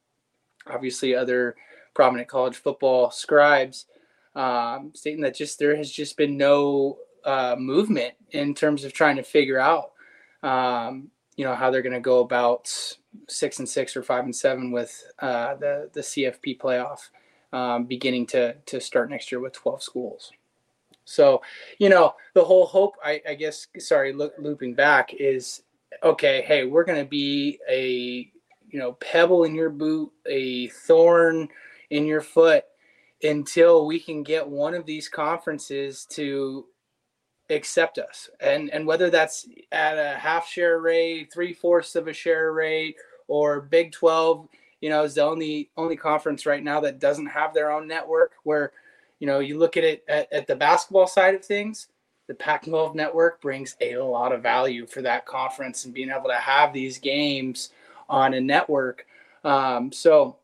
[0.67, 1.55] obviously other
[1.93, 3.85] prominent college football scribes,
[4.35, 9.15] um, stating that just there has just been no uh, movement in terms of trying
[9.15, 9.93] to figure out,
[10.43, 12.71] um, you know, how they're going to go about
[13.27, 17.09] six and six or five and seven with uh, the the CFP playoff
[17.55, 20.31] um, beginning to to start next year with twelve schools.
[21.05, 21.41] So,
[21.77, 25.61] you know, the whole hope, I, I guess, sorry, looping back is
[26.03, 28.29] okay, hey, we're going to be a,
[28.67, 31.47] you know, pebble in your boot, a thorn
[31.91, 32.65] in your foot
[33.23, 36.65] until we can get one of these conferences to
[37.51, 38.29] accept us.
[38.41, 42.95] And, and whether that's at a half share rate, three fourths of a share rate,
[43.27, 44.49] or Big 12,
[44.86, 48.34] you know, is the only, only conference right now that doesn't have their own network
[48.43, 48.71] where,
[49.17, 51.88] you know, you look at it at, at the basketball side of things,
[52.28, 56.30] the Pac 12 network brings a lot of value for that conference and being able
[56.30, 57.71] to have these games
[58.08, 59.08] on a network.
[59.43, 60.38] Um, so,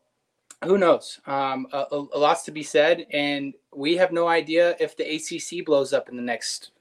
[0.66, 1.20] who knows?
[1.28, 5.64] Um, a, a, lots to be said, and we have no idea if the ACC
[5.64, 6.72] blows up in the next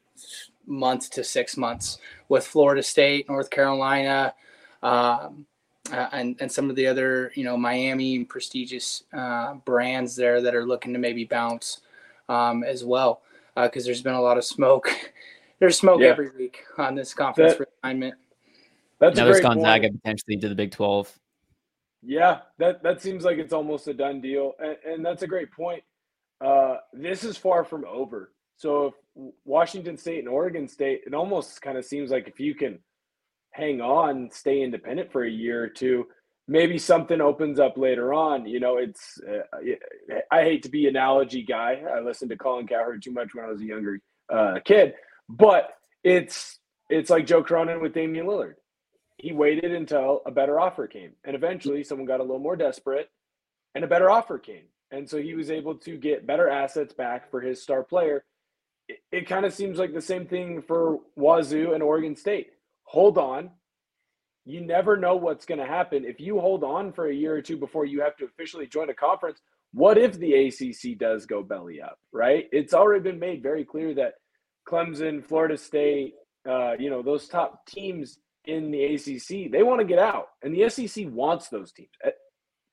[0.66, 1.98] month to six months
[2.30, 4.32] with Florida State, North Carolina,
[4.82, 5.44] um,
[5.92, 10.40] uh, and and some of the other you know Miami and prestigious uh, brands there
[10.42, 11.80] that are looking to maybe bounce
[12.28, 13.22] um, as well
[13.56, 14.90] because uh, there's been a lot of smoke.
[15.58, 16.08] there's smoke yeah.
[16.08, 18.12] every week on this conference that, realignment.
[18.98, 20.02] That's now there's Gonzaga point.
[20.02, 21.12] potentially to the Big Twelve.
[22.02, 25.50] Yeah, that that seems like it's almost a done deal, and, and that's a great
[25.52, 25.82] point.
[26.40, 28.32] Uh, this is far from over.
[28.56, 32.54] So if Washington State and Oregon State, it almost kind of seems like if you
[32.54, 32.78] can
[33.52, 36.06] hang on, stay independent for a year or two,
[36.50, 38.46] maybe something opens up later on.
[38.46, 39.42] You know, it's uh,
[40.30, 41.82] I hate to be analogy guy.
[41.90, 44.00] I listened to Colin Cowherd too much when I was a younger
[44.32, 44.94] uh, kid,
[45.28, 46.58] but it's
[46.88, 48.54] it's like Joe Cronin with Damian Lillard.
[49.16, 53.10] He waited until a better offer came, and eventually someone got a little more desperate,
[53.74, 57.30] and a better offer came, and so he was able to get better assets back
[57.30, 58.24] for his star player.
[58.88, 62.48] It, it kind of seems like the same thing for Wazoo and Oregon State
[62.90, 63.50] hold on.
[64.44, 66.04] You never know what's going to happen.
[66.04, 68.90] If you hold on for a year or two before you have to officially join
[68.90, 69.40] a conference,
[69.72, 72.46] what if the ACC does go belly up, right?
[72.50, 74.14] It's already been made very clear that
[74.68, 76.14] Clemson, Florida State,
[76.48, 80.52] uh, you know, those top teams in the ACC, they want to get out, and
[80.52, 81.90] the SEC wants those teams.
[82.04, 82.10] Uh,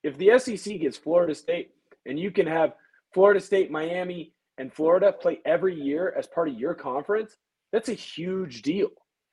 [0.03, 1.71] if the SEC gets Florida State,
[2.07, 2.73] and you can have
[3.13, 7.35] Florida State, Miami, and Florida play every year as part of your conference,
[7.71, 8.89] that's a huge deal.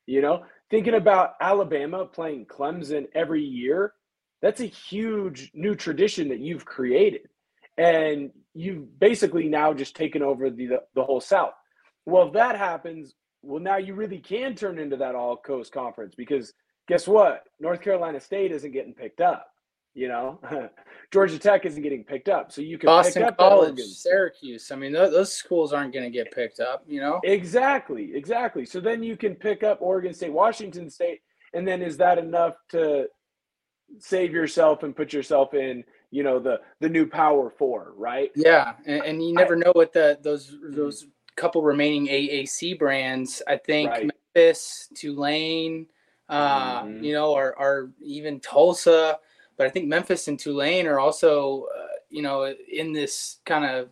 [0.07, 3.95] You know, thinking about Alabama playing Clemson every year,
[4.43, 7.29] that's a huge new tradition that you've created.
[7.77, 11.55] And you've basically now just taken over the, the, the whole South.
[12.07, 16.15] Well, if that happens, well, now you really can turn into that all coast conference
[16.15, 16.53] because
[16.89, 17.45] guess what?
[17.61, 19.47] North Carolina State isn't getting picked up.
[19.95, 20.41] You know,
[21.13, 24.71] Georgia Tech isn't getting picked up, so you can Boston pick up College, Syracuse.
[24.73, 26.85] I mean, th- those schools aren't going to get picked up.
[26.89, 28.67] You know, exactly, exactly.
[28.67, 31.21] So then you can pick up Oregon State, Washington State,
[31.53, 33.07] and then is that enough to
[33.99, 38.33] save yourself and put yourself in, you know, the the new Power Four, right?
[38.35, 43.43] Yeah, and, and you never I, know what the those those couple remaining AAC brands.
[43.47, 44.11] I think right.
[44.35, 45.87] Memphis, Tulane,
[46.29, 47.05] uh, mm-hmm.
[47.05, 49.19] you know, or, or even Tulsa
[49.57, 53.89] but I think Memphis and Tulane are also, uh, you know, in this kind of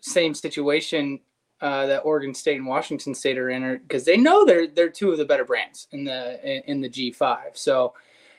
[0.00, 1.20] same situation
[1.60, 5.10] uh, that Oregon State and Washington State are in, because they know they're they're two
[5.10, 7.38] of the better brands in the in, the G5.
[7.54, 7.94] So,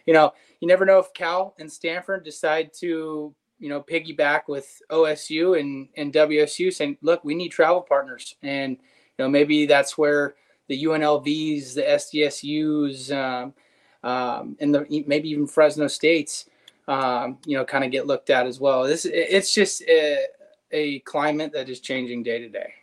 [0.05, 4.81] you know, you never know if Cal and Stanford decide to you know piggyback with
[4.91, 9.97] OSU and and WSU, saying, look, we need travel partners, and you know maybe that's
[9.97, 10.35] where
[10.67, 13.53] the UNLVs, the SDSU's, um,
[14.03, 16.45] um, and the maybe even Fresno States,
[16.87, 18.83] um, you know, kind of get looked at as well.
[18.83, 20.25] This it's just a,
[20.71, 22.73] a climate that is changing day to day.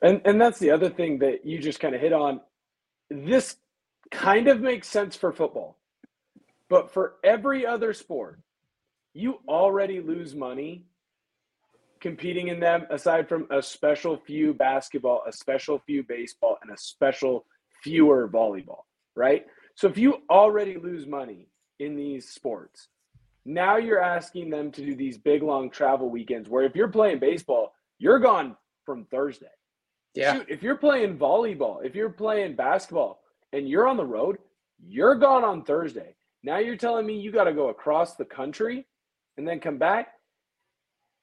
[0.00, 2.40] And and that's the other thing that you just kind of hit on.
[3.10, 3.56] This
[4.10, 5.78] kind of makes sense for football,
[6.68, 8.38] but for every other sport,
[9.14, 10.84] you already lose money
[12.00, 16.76] competing in them aside from a special few basketball, a special few baseball, and a
[16.76, 17.46] special
[17.82, 18.80] fewer volleyball,
[19.14, 19.46] right?
[19.74, 22.88] So if you already lose money in these sports,
[23.44, 27.18] now you're asking them to do these big long travel weekends where if you're playing
[27.18, 29.46] baseball, you're gone from Thursday.
[30.14, 30.34] Yeah.
[30.34, 34.38] Shoot, if you're playing volleyball, if you're playing basketball and you're on the road,
[34.84, 36.14] you're gone on Thursday.
[36.42, 38.86] Now you're telling me you got to go across the country
[39.36, 40.14] and then come back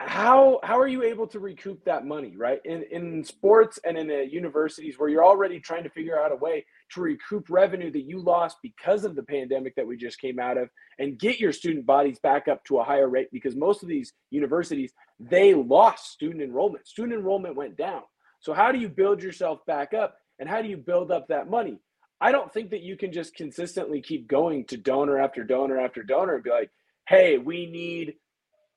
[0.02, 2.60] how how are you able to recoup that money right?
[2.64, 6.38] In in sports and in the universities where you're already trying to figure out a
[6.38, 10.40] way to recoup revenue that you lost because of the pandemic that we just came
[10.40, 13.84] out of and get your student bodies back up to a higher rate because most
[13.84, 16.88] of these universities they lost student enrollment.
[16.88, 18.04] Student enrollment went down.
[18.40, 21.50] So how do you build yourself back up and how do you build up that
[21.50, 21.78] money?
[22.22, 26.04] I don't think that you can just consistently keep going to donor after donor after
[26.04, 26.72] donor and be like
[27.08, 28.16] hey we need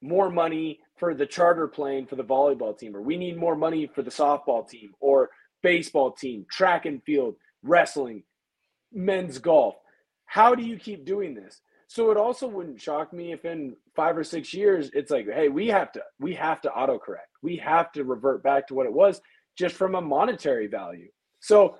[0.02, 3.86] more money for the charter plane for the volleyball team, or we need more money
[3.86, 5.30] for the softball team, or
[5.62, 8.22] baseball team, track and field, wrestling,
[8.92, 9.76] men's golf.
[10.26, 11.60] How do you keep doing this?
[11.86, 15.48] So it also wouldn't shock me if in five or six years it's like, hey,
[15.48, 17.30] we have to we have to autocorrect.
[17.42, 19.20] We have to revert back to what it was
[19.58, 21.08] just from a monetary value.
[21.40, 21.76] So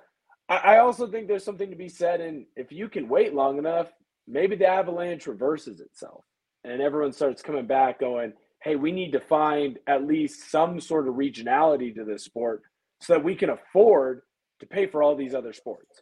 [0.49, 3.91] I also think there's something to be said, and if you can wait long enough,
[4.27, 6.25] maybe the avalanche reverses itself
[6.63, 11.07] and everyone starts coming back going, hey, we need to find at least some sort
[11.07, 12.63] of regionality to this sport
[12.99, 14.21] so that we can afford
[14.59, 16.01] to pay for all these other sports.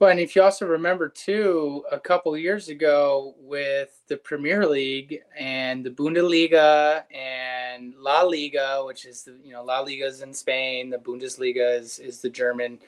[0.00, 5.20] Well, and if you also remember too, a couple years ago with the Premier League
[5.38, 10.34] and the Bundesliga and La Liga, which is the you know La Liga is in
[10.34, 12.80] Spain, the Bundesliga is is the German,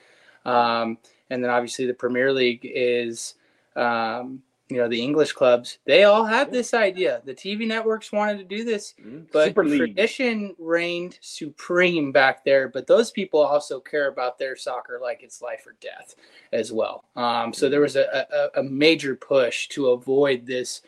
[0.44, 0.99] um,
[1.31, 3.35] and then obviously the Premier League is
[3.77, 7.22] um, you know the English clubs, they all had this idea.
[7.24, 9.24] The TV networks wanted to do this, mm-hmm.
[9.33, 12.68] but tradition reigned supreme back there.
[12.68, 16.16] But those people also care about their soccer like it's life or death
[16.52, 17.05] as well.
[17.14, 20.83] Um, so there was a, a, a major push to avoid this,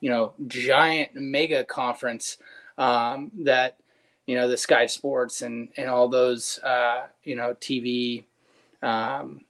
[0.00, 2.38] you know, giant mega conference
[2.78, 3.76] um, that
[4.26, 8.24] you know the Sky Sports and and all those uh, you know TV.
[8.82, 9.42] Um,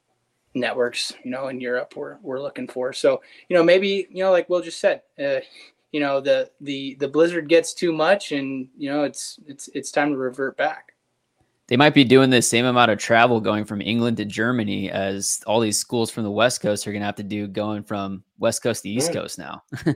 [0.55, 2.93] networks, you know, in Europe we're we're looking for.
[2.93, 5.41] So, you know, maybe, you know, like Will just said, uh,
[5.93, 9.91] you know, the the the blizzard gets too much and, you know, it's it's it's
[9.91, 10.95] time to revert back.
[11.69, 15.41] They might be doing the same amount of travel going from England to Germany as
[15.47, 18.25] all these schools from the West Coast are going to have to do going from
[18.39, 19.63] West Coast to East Coast now.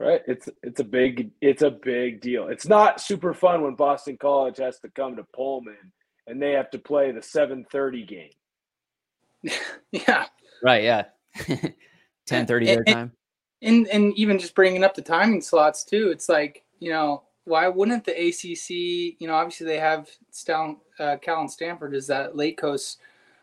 [0.00, 4.16] right it's it's a big it's a big deal it's not super fun when boston
[4.16, 5.74] college has to come to pullman
[6.28, 8.30] and they have to play the 7:30 game.
[9.92, 10.26] yeah.
[10.62, 10.84] Right.
[10.84, 11.04] Yeah.
[12.28, 13.12] 10:30 their time.
[13.62, 16.10] And and even just bringing up the timing slots too.
[16.10, 18.70] It's like you know why wouldn't the ACC?
[19.20, 23.00] You know, obviously they have Stal, uh, Cal and Stanford is that late coast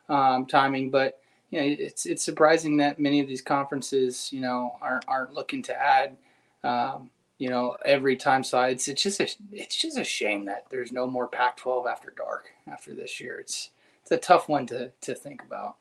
[0.07, 1.19] um, timing, but
[1.49, 5.63] you know, it's it's surprising that many of these conferences, you know, aren't aren't looking
[5.63, 6.17] to add,
[6.63, 8.87] um, you know, every time sides.
[8.87, 12.93] It's just a, it's just a shame that there's no more Pac-12 after dark after
[12.93, 13.39] this year.
[13.39, 13.71] It's
[14.01, 15.77] it's a tough one to to think about.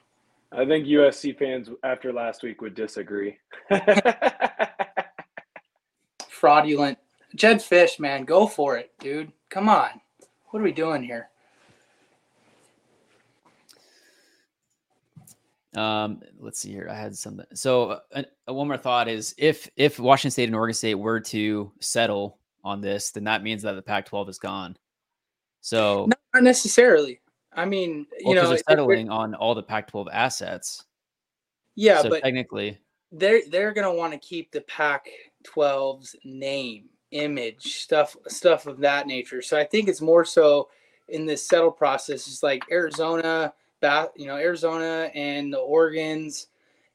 [0.56, 3.36] I think USC fans after last week would disagree.
[6.28, 6.98] Fraudulent.
[7.34, 9.32] Jedd Fisch, man, go for it, dude.
[9.50, 9.88] Come on.
[10.50, 11.30] What are we doing here?
[15.74, 16.88] Um, let's see here.
[16.88, 17.46] I had something.
[17.54, 21.18] So uh, uh, one more thought is if if Washington State and Oregon State were
[21.20, 24.76] to settle on this, then that means that the Pac-12 is gone.
[25.60, 27.20] So not necessarily.
[27.54, 30.84] I mean, you well, know, they're settling on all the Pac-12 assets.
[31.76, 32.78] Yeah, so but technically,
[33.12, 39.42] they're they're gonna want to keep the Pac-12's name, image, stuff stuff of that nature.
[39.42, 40.68] So I think it's more so
[41.08, 42.26] in this settle process.
[42.28, 43.52] It's like Arizona
[44.16, 46.46] you know, Arizona and the Oregons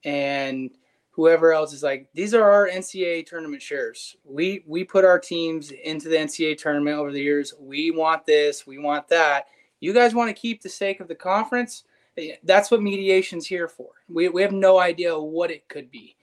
[0.03, 0.71] and
[1.11, 4.15] whoever else is like, these are our NCAA tournament shares.
[4.23, 7.53] We we put our teams into the NCAA tournament over the years.
[7.59, 9.45] We want this, we want that.
[9.79, 11.83] You guys want to keep the sake of the conference?
[12.17, 13.89] Eh, that's what mediation's here for.
[14.07, 16.15] We, we have no idea what it could be.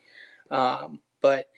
[0.51, 1.49] Um, but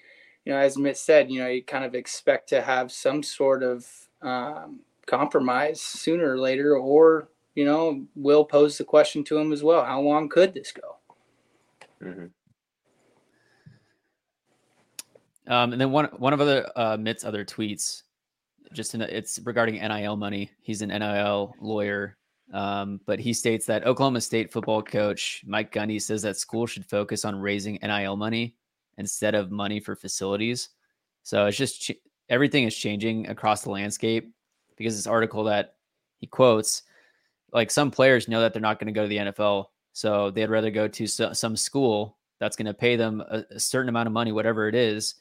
[0.44, 3.62] you know, as Mit said, you know, you kind of expect to have some sort
[3.62, 3.86] of
[4.22, 9.62] um, compromise sooner or later, or you know, Will pose the question to him as
[9.62, 9.84] well.
[9.84, 10.96] How long could this go?
[12.02, 12.26] Mm-hmm.
[15.52, 18.02] Um, and then one one of other uh, Mit's other tweets,
[18.72, 20.50] just in a, it's regarding NIL money.
[20.60, 22.16] He's an NIL lawyer,
[22.52, 26.86] um, but he states that Oklahoma State football coach Mike Gundy says that school should
[26.86, 28.56] focus on raising NIL money
[28.96, 30.70] instead of money for facilities.
[31.22, 34.32] So it's just ch- everything is changing across the landscape
[34.76, 35.74] because this article that
[36.18, 36.82] he quotes
[37.52, 40.50] like some players know that they're not going to go to the NFL, so they'd
[40.50, 44.12] rather go to some school that's going to pay them a, a, certain amount of
[44.12, 45.16] money, whatever it is,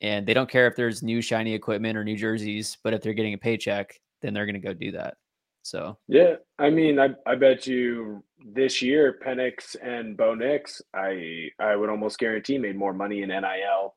[0.00, 3.14] and they don't care if there's new shiny equipment or new jerseys, but if they're
[3.14, 5.16] getting a paycheck, then they're going to go do that.
[5.62, 8.22] So yeah, I mean, I I bet you
[8.54, 13.30] this year Penix and Bo Nix, I I would almost guarantee made more money in
[13.30, 13.96] NIL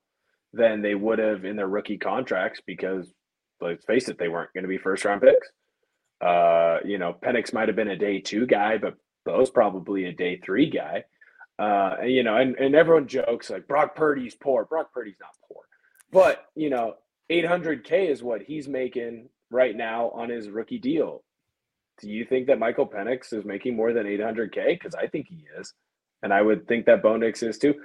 [0.51, 3.13] than they would have in their rookie contracts because
[3.61, 5.49] let's face it, they weren't going to be first round picks.
[6.21, 8.95] Uh, you know, Penix might have been a day two guy, but
[9.25, 11.03] Bo's probably a day three guy.
[11.57, 14.65] Uh, you know, and, and everyone jokes like Brock Purdy's poor.
[14.65, 15.58] Brock Purdy's not poor,
[16.11, 16.95] but you know,
[17.31, 21.23] 800k is what he's making right now on his rookie deal.
[22.01, 24.67] Do you think that Michael Penix is making more than 800k?
[24.67, 25.73] Because I think he is,
[26.23, 27.75] and I would think that Bo Nix is too.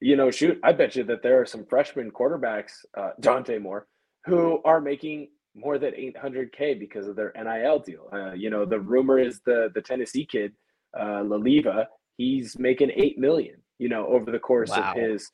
[0.00, 3.86] You know, shoot, I bet you that there are some freshman quarterbacks, uh, Dante Moore,
[4.26, 8.08] who are making more than 800k because of their NIL deal.
[8.12, 10.52] Uh, you know, the rumor is the the Tennessee kid,
[10.98, 13.56] uh, Iamaleava, he's making eight million.
[13.78, 14.92] You know, over the course wow.
[14.92, 15.30] of his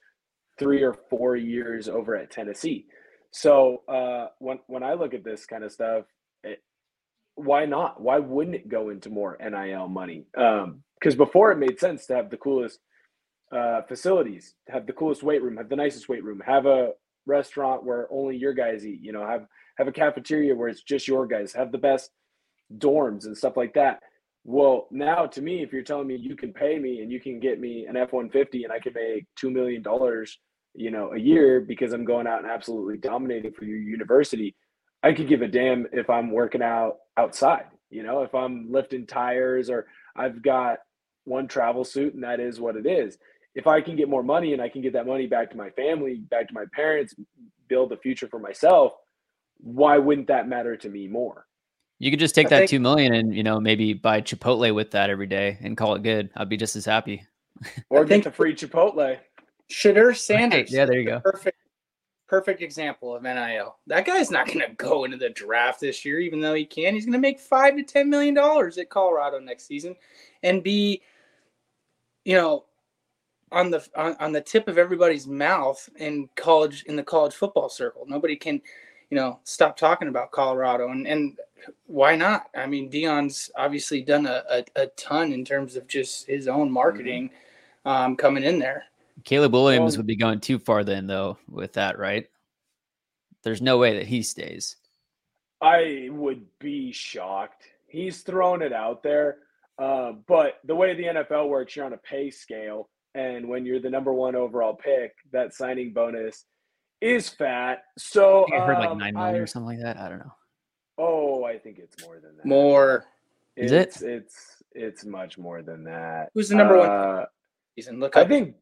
[0.60, 2.86] three or four years over at Tennessee.
[3.32, 6.04] So uh, when when I look at this kind of stuff,
[6.44, 6.62] it,
[7.34, 8.00] why not?
[8.00, 10.26] Why wouldn't it go into more NIL money?
[10.32, 12.78] Because um, before it made sense to have the coolest
[13.50, 16.90] uh, facilities, have the coolest weight room, have the nicest weight room, have a
[17.26, 19.00] restaurant where only your guys eat.
[19.00, 19.46] You know, have
[19.78, 22.10] have a cafeteria where it's just your guys, have the best
[22.78, 24.00] dorms and stuff like that.
[24.44, 27.40] Well, now to me, if you're telling me you can pay me and you can
[27.40, 29.82] get me an F 150 and I can make $2 million,
[30.74, 34.54] you know, a year because I'm going out and absolutely dominating for your university,
[35.02, 39.06] I could give a damn if I'm working out outside, you know, if I'm lifting
[39.06, 40.78] tires or I've got
[41.24, 43.18] one travel suit and that is what it is.
[43.54, 45.70] If I can get more money and I can get that money back to my
[45.70, 47.14] family, back to my parents,
[47.68, 48.92] build a future for myself,
[49.58, 51.46] why wouldn't that matter to me more?
[51.98, 54.74] You could just take I that think, two million and you know maybe buy Chipotle
[54.74, 56.30] with that every day and call it good.
[56.34, 57.26] I'd be just as happy.
[57.90, 59.18] Or get the free Chipotle.
[59.70, 60.58] Shedeur Sanders.
[60.58, 60.70] Right.
[60.70, 61.20] Yeah, there you go.
[61.20, 61.58] Perfect,
[62.26, 63.76] perfect example of NIL.
[63.86, 66.94] That guy's not going to go into the draft this year, even though he can.
[66.94, 69.96] He's going to make five to ten million dollars at Colorado next season,
[70.42, 71.02] and be,
[72.24, 72.64] you know,
[73.52, 77.68] on the on, on the tip of everybody's mouth in college in the college football
[77.68, 78.04] circle.
[78.06, 78.60] Nobody can
[79.10, 80.88] you know, stop talking about Colorado.
[80.90, 81.36] And, and
[81.86, 82.46] why not?
[82.56, 86.66] I mean, Deion's obviously done a, a, a ton in terms of just his own
[86.66, 86.74] mm-hmm.
[86.74, 87.30] marketing
[87.84, 87.88] mm-hmm.
[87.88, 88.84] um, coming in there.
[89.24, 92.26] Caleb Williams well, would be going too far then, though, with that, right?
[93.42, 94.76] There's no way that he stays.
[95.60, 97.64] I would be shocked.
[97.86, 99.38] He's thrown it out there.
[99.78, 102.88] Uh, but the way the NFL works, you're on a pay scale.
[103.14, 106.44] And when you're the number one overall pick, that signing bonus
[107.00, 107.84] is fat.
[107.98, 109.96] So I, I heard like um, nine million I, or something like that.
[109.96, 110.34] I don't know.
[110.98, 112.44] Oh, I think it's more than that.
[112.44, 113.06] More.
[113.56, 114.10] Is it's, it?
[114.10, 116.30] It's it's much more than that.
[116.34, 117.26] Who's the number uh, one?
[117.74, 118.00] season.
[118.00, 118.28] Look I up.
[118.28, 118.54] think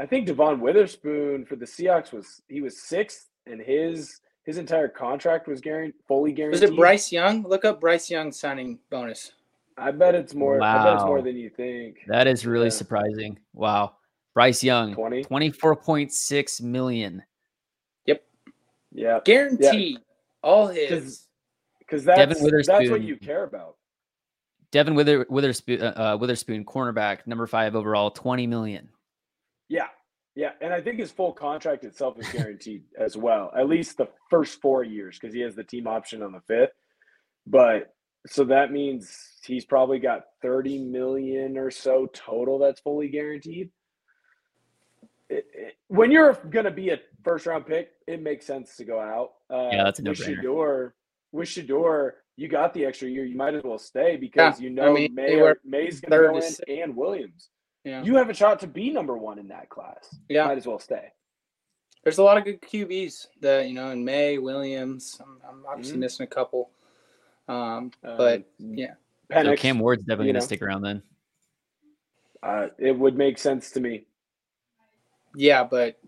[0.00, 4.88] I think Devon Witherspoon for the Seahawks was he was sixth, and his his entire
[4.88, 6.52] contract was guaranteed fully guaranteed.
[6.52, 6.78] was guaranteed.
[6.78, 7.42] it Bryce Young?
[7.44, 9.32] Look up Bryce Young signing bonus.
[9.76, 10.60] I bet it's more.
[10.62, 11.98] I bet it's more than you think.
[12.06, 12.70] That is really Yeah.
[12.70, 13.38] surprising.
[13.52, 13.96] Wow.
[14.34, 15.24] Bryce Young, 20?
[15.24, 17.22] 24.6 million.
[18.96, 19.98] Yeah, Guaranteed.
[20.42, 21.26] All his.
[21.80, 23.74] because Devon that's that's what you care about.
[24.70, 28.88] Devon Wither, Witherspoon, uh, uh, Witherspoon, cornerback, number five overall, 20 million.
[30.64, 33.96] Yeah, yeah, and I think his full contract itself is guaranteed as well, at least
[33.96, 36.72] the first four years, because he has the team option on the fifth.
[37.46, 37.94] But
[38.26, 43.70] so that means he's probably got thirty million or so total that's fully guaranteed.
[45.28, 48.84] It- it- when you're going to be a first round pick, it makes sense to
[48.84, 49.32] go out.
[49.50, 50.42] Uh, Yeah, that's a with no-brainer.
[50.42, 50.92] Shedeur,
[51.32, 53.24] with Shedeur, you got the extra year.
[53.24, 56.10] You might as well stay because Yeah, you I know mean, Maye were Maye's going
[56.22, 56.62] to go in sixth.
[56.68, 57.50] and Williams.
[57.84, 58.02] Yeah.
[58.02, 60.16] You have a shot to be number one in that class.
[60.28, 60.46] Yeah.
[60.46, 61.12] Might as well stay.
[62.02, 65.20] There's a lot of good QBs that, you know, in Maye, Williams.
[65.20, 66.00] I'm, I'm obviously Mhm.
[66.00, 66.70] missing a couple.
[67.48, 68.94] Um, but Um, yeah.
[69.32, 71.02] So Cam Ward's definitely going to stick around then.
[72.42, 74.06] uh, it would make sense to me.
[75.34, 75.98] yeah, but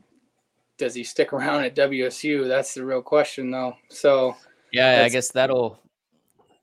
[0.78, 2.46] does he stick around at WSU?
[2.46, 3.76] That's the real question, though.
[3.88, 4.36] So
[4.72, 5.80] Yeah, I guess that'll,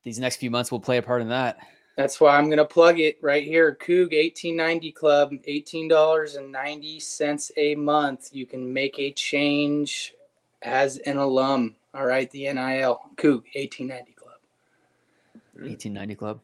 [0.03, 1.57] these next few months will play a part in that.
[1.95, 3.77] That's why I'm going to plug it right here.
[3.79, 8.29] Coog 1890 Club, $18.90 a month.
[8.31, 10.13] You can make a change
[10.63, 11.75] as an alum.
[11.93, 12.99] All right, the NIL.
[13.15, 14.39] Coog 1890 Club.
[15.53, 16.39] 1890 Club.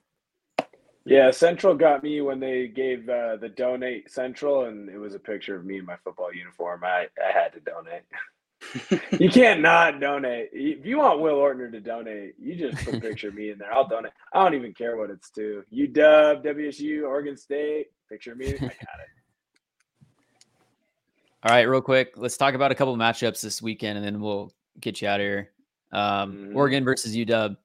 [1.05, 5.19] Yeah, Central got me when they gave uh, the donate Central, and it was a
[5.19, 6.83] picture of me in my football uniform.
[6.83, 8.03] I, I had to donate.
[9.11, 10.49] you can't not donate.
[10.51, 13.57] If you want Will Ortner to donate, you just put a picture of me in
[13.57, 13.73] there.
[13.73, 14.11] I'll donate.
[14.33, 15.63] I don't even care what it's to.
[15.73, 18.47] UW, WSU, Oregon State, picture of me.
[18.53, 19.09] I got it.
[21.43, 24.19] All right, real quick, let's talk about a couple of matchups this weekend, and then
[24.19, 24.51] we'll
[24.81, 25.51] get you out of here.
[25.91, 26.55] Um, Mhm.
[26.55, 27.55] Oregon versus UW.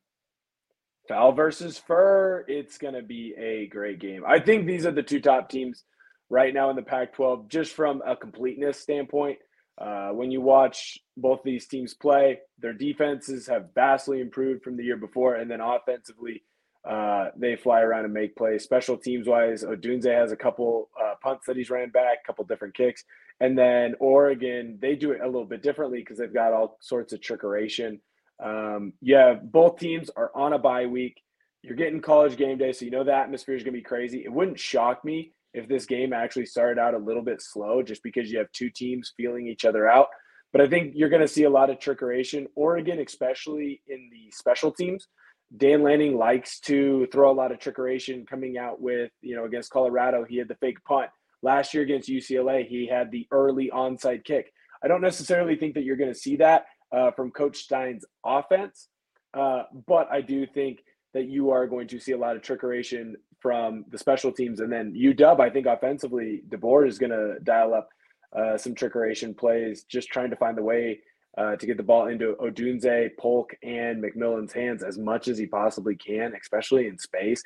[1.09, 4.23] Fowl versus Fur, it's going to be a great game.
[4.27, 5.85] I think these are the two top teams
[6.31, 9.39] right now in the Pac 12, just from a completeness standpoint.
[9.77, 14.85] Uh, when you watch both these teams play, their defenses have vastly improved from the
[14.85, 16.43] year before, and then offensively,
[16.89, 18.63] uh, they fly around and make plays.
[18.63, 22.45] Special teams wise, Odunze has a couple uh, punts that he's ran back, a couple
[22.45, 23.05] different kicks.
[23.41, 27.13] And then Oregon, they do it a little bit differently because they've got all sorts
[27.13, 28.01] of trickeration.
[28.43, 31.21] Um, yeah, both teams are on a bye week.
[31.63, 34.23] You're getting college game day, so you know the atmosphere is going to be crazy.
[34.23, 38.03] It wouldn't shock me if this game actually started out a little bit slow just
[38.03, 40.09] because you have two teams feeling each other out.
[40.53, 42.47] But I think you're going to see a lot of trickeration.
[42.55, 45.09] Oregon, especially in the special teams,
[45.57, 49.71] Dan Lanning likes to throw a lot of trickeration coming out with, you know, against
[49.71, 51.11] Colorado, he had the fake punt.
[51.43, 54.53] Last year against UCLA, he had the early onside kick.
[54.83, 58.89] I don't necessarily think that you're going to see that uh, from Coach Stein's offense,
[59.35, 60.81] uh, but I do think
[61.13, 63.15] that you are going to see a lot of trickeration
[63.45, 64.61] from the special teams.
[64.61, 67.91] And then UW, I think offensively, DeBoer is going to dial up
[68.35, 71.01] uh, some trickeration plays, just trying to find the way
[71.37, 75.45] uh, to get the ball into Odunze, Polk, and McMillan's hands as much as he
[75.45, 77.43] possibly can, especially in space.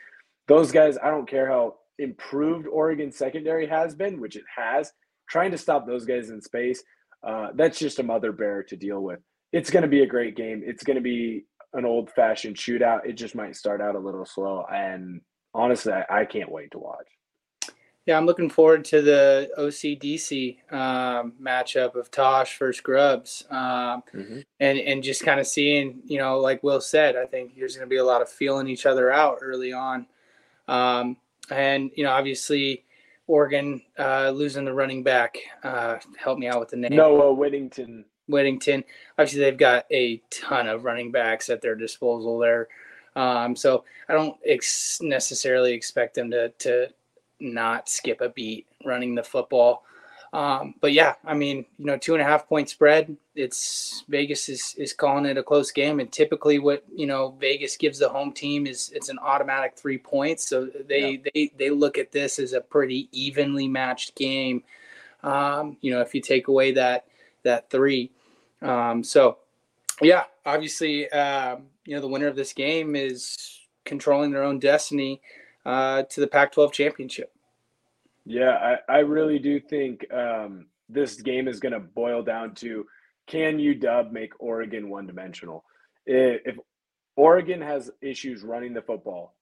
[0.46, 4.92] Those guys, I don't care how improved Oregon secondary has been, which it has,
[5.28, 6.80] trying to stop those guys in space,
[7.26, 9.18] uh, that's just a mother bear to deal with.
[9.52, 10.62] It's going to be a great game.
[10.64, 13.00] It's going to be an old fashioned shootout.
[13.04, 14.64] It just might start out a little slow.
[14.72, 15.20] And
[15.54, 17.06] honestly, I, I can't wait to watch.
[18.06, 24.44] Yeah, I'm looking forward to the OCDC um, matchup of Tosh versus Grubbs, um, Mhm.
[24.60, 27.86] and and just kind of seeing, you know, like Will said, I think there's going
[27.86, 30.06] to be a lot of feeling each other out early on,
[30.68, 31.18] um,
[31.50, 32.84] and you know, obviously,
[33.26, 35.36] Oregon uh, losing the running back.
[35.62, 36.96] Uh, help me out with the name.
[36.96, 38.06] Noah Whittington.
[38.26, 38.84] Whittington.
[39.18, 42.68] Obviously, they've got a ton of running backs at their disposal there.
[43.18, 46.88] Um, so I don't ex- necessarily expect them to to
[47.40, 49.84] not skip a beat running the football.
[50.32, 53.16] Um, but yeah, I mean, you know, two and a half point spread.
[53.34, 57.76] It's Vegas is is calling it a close game, and typically, what you know, Vegas
[57.76, 60.46] gives the home team is it's an automatic three points.
[60.46, 64.62] So they they they look at this as a pretty evenly matched game.
[65.24, 67.06] Um, you know, if you take away that
[67.42, 68.12] that three,
[68.62, 69.38] um, so
[70.02, 75.22] yeah, obviously, um, you know, the winner of this game is controlling their own destiny
[75.64, 77.32] uh, to the Pac-12 championship.
[78.26, 82.86] Yeah, I, I really do think um, this game is going to boil down to
[83.26, 85.64] can UW make Oregon one dimensional?
[86.04, 86.58] If
[87.16, 89.34] Oregon has issues running the football,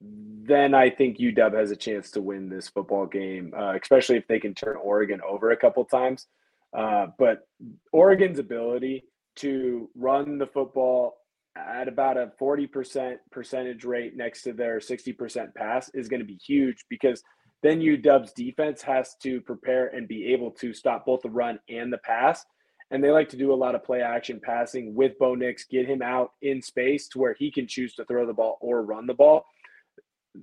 [0.00, 4.26] then I think UW has a chance to win this football game, uh, especially if
[4.26, 6.28] they can turn Oregon over a couple times.
[6.72, 7.46] Uh, but
[7.92, 9.04] Oregon's ability
[9.36, 11.19] to run the football
[11.68, 16.36] at about a 40% percentage rate next to their 60% pass is going to be
[16.36, 17.22] huge because
[17.62, 21.92] then U-Dub's defense has to prepare and be able to stop both the run and
[21.92, 22.44] the pass.
[22.90, 25.86] And they like to do a lot of play action passing with Bo Nix, get
[25.86, 29.06] him out in space to where he can choose to throw the ball or run
[29.06, 29.44] the ball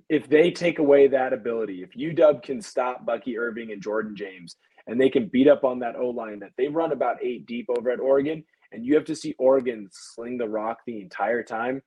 [0.10, 4.56] if they take away that ability, if U-Dub can stop Bucky Irving and Jordan James,
[4.86, 7.68] and they can beat up on that O line that they run about eight deep
[7.70, 11.82] over at Oregon, and you have to see Oregon sling the rock the entire time,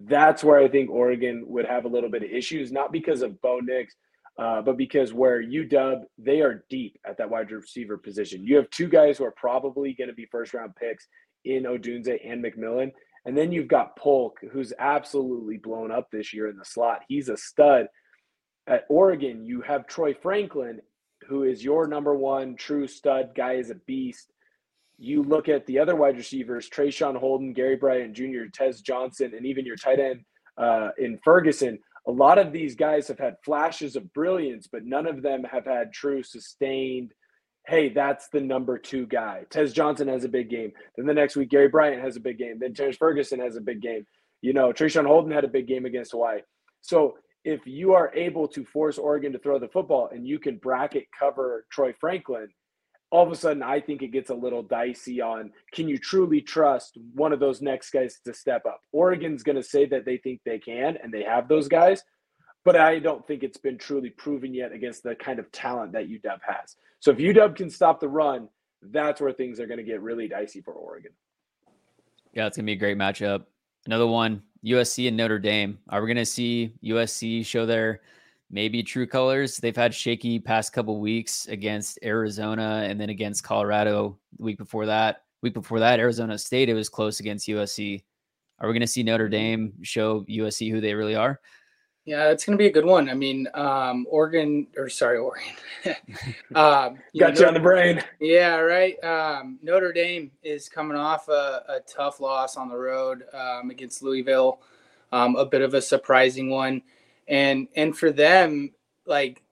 [0.00, 3.40] that's where I think Oregon would have a little bit of issues, not because of
[3.40, 3.94] Bo Nix,
[4.38, 8.44] uh, but because where UW, they are deep at that wide receiver position.
[8.44, 11.06] You have two guys who are probably going to be first round picks
[11.44, 12.92] in Odunze and McMillan.
[13.24, 17.02] And then you've got Polk, who's absolutely blown up this year in the slot.
[17.08, 17.86] He's a stud.
[18.66, 20.80] At Oregon, you have Troy Franklin,
[21.28, 24.32] who is your number one true stud guy, is a beast.
[24.98, 29.46] You look at the other wide receivers, Traeshon Holden, Gary Bryant Jr., Tez Johnson, and
[29.46, 30.20] even your tight end
[30.58, 31.78] uh, in Ferguson.
[32.06, 35.64] A lot of these guys have had flashes of brilliance, but none of them have
[35.64, 37.12] had true sustained
[37.66, 39.44] hey, that's the number two guy.
[39.50, 40.72] Tez Johnson has a big game.
[40.96, 42.58] Then the next week, Gary Bryant has a big game.
[42.58, 44.04] Then Terrence Ferguson has a big game.
[44.40, 46.40] You know, Traeshon Holden had a big game against Hawaii.
[46.80, 47.14] So
[47.44, 51.06] if you are able to force Oregon to throw the football and you can bracket
[51.16, 52.48] cover Troy Franklin,
[53.12, 56.40] all of a sudden I think it gets a little dicey on can you truly
[56.40, 58.80] trust one of those next guys to step up?
[58.90, 62.02] Oregon's going to say that they think they can and they have those guys,
[62.64, 66.08] but I don't think it's been truly proven yet against the kind of talent that
[66.08, 66.76] UW has.
[67.00, 68.48] So if UW can stop the run,
[68.80, 71.12] that's where things are going to get really dicey for Oregon.
[72.32, 73.44] Yeah, it's going to be a great matchup.
[73.84, 75.78] Another one, USC and Notre Dame.
[75.90, 78.00] Are we going to see USC show their
[78.52, 79.56] maybe true colors?
[79.56, 84.86] They've had shaky past couple weeks against Arizona and then against Colorado the week before
[84.86, 85.24] that.
[85.42, 88.04] Week before that, Arizona State, it was close against USC.
[88.60, 91.40] Are we going to see Notre Dame show USC who they really are?
[92.04, 93.08] Yeah, it's going to be a good one.
[93.08, 95.52] I mean, um, Oregon, or sorry, Oregon.
[96.54, 98.02] um, you Got know, you on the brain.
[98.18, 99.02] Yeah, right.
[99.04, 104.02] Um, Notre Dame is coming off a, a tough loss on the road um, against
[104.02, 104.60] Louisville,
[105.12, 106.82] um, a bit of a surprising one,
[107.28, 108.72] and and for them,
[109.06, 109.42] like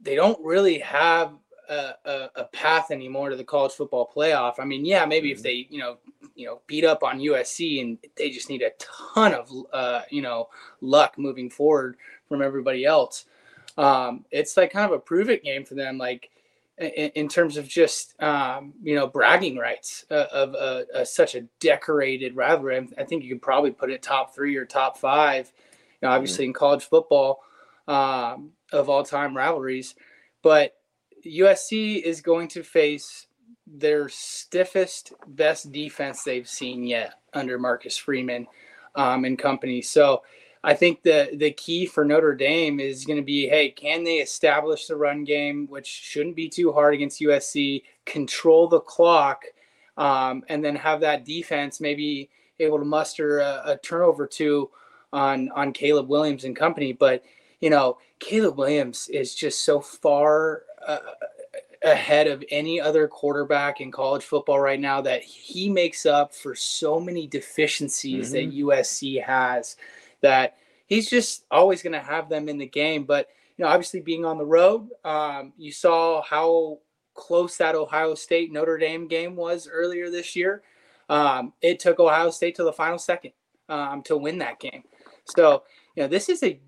[0.00, 1.32] they don't really have
[1.68, 4.54] a, a, a path anymore to the college football playoff.
[4.58, 5.36] I mean, yeah, maybe mm-hmm.
[5.36, 5.98] if they you know
[6.34, 10.22] you know beat up on USC and they just need a ton of uh, you
[10.22, 10.48] know
[10.80, 11.96] luck moving forward
[12.28, 13.26] from everybody else.
[13.78, 16.30] Um, it's like kind of a prove it game for them, like
[16.78, 21.42] in, in terms of just um, you know bragging rights uh, of uh, such a
[21.60, 22.88] decorated rivalry.
[22.98, 25.52] I think you could probably put it top three or top five.
[26.02, 26.50] You know, obviously mm-hmm.
[26.50, 27.42] in college football
[27.86, 29.94] um, of all time rivalries,
[30.42, 30.74] but
[31.24, 33.28] USC is going to face
[33.66, 38.46] their stiffest, best defense they've seen yet under Marcus Freeman
[38.96, 39.80] um, and company.
[39.80, 40.22] So
[40.64, 44.16] I think the the key for Notre Dame is going to be, hey, can they
[44.16, 49.44] establish the run game, which shouldn't be too hard against USC, control the clock,
[49.96, 52.30] um, and then have that defense maybe
[52.60, 54.70] able to muster a, a turnover two
[55.12, 56.92] on on Caleb Williams and company.
[56.92, 57.24] But
[57.60, 60.62] you know, Caleb Williams is just so far.
[60.86, 60.98] Uh,
[61.84, 66.54] ahead of any other quarterback in college football right now that he makes up for
[66.54, 68.50] so many deficiencies mm-hmm.
[68.50, 69.76] that USC has
[70.20, 70.56] that
[70.86, 74.24] he's just always going to have them in the game but you know obviously being
[74.24, 76.78] on the road um, you saw how
[77.14, 80.62] close that Ohio State Notre Dame game was earlier this year
[81.08, 83.32] um, it took Ohio State to the final second
[83.68, 84.84] um, to win that game
[85.24, 85.62] so
[85.96, 86.60] you know this is a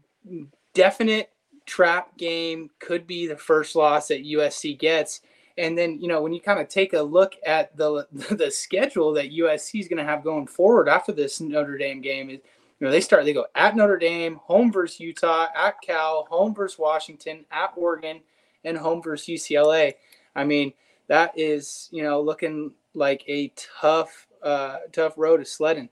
[0.75, 1.31] definite
[1.67, 5.21] trap game could be the first loss that USC gets.
[5.57, 9.13] And then, you know, when you kind of take a look at the the schedule
[9.15, 12.41] that USC is going to have going forward after this Notre Dame game, is
[12.81, 16.55] you know they start they go at Notre Dame, home versus Utah, at Cal, home
[16.55, 18.21] versus Washington, at Oregon,
[18.65, 19.95] and home versus UCLA.
[20.35, 20.73] I mean,
[21.07, 25.89] that is you know looking like a tough uh, tough road to sledding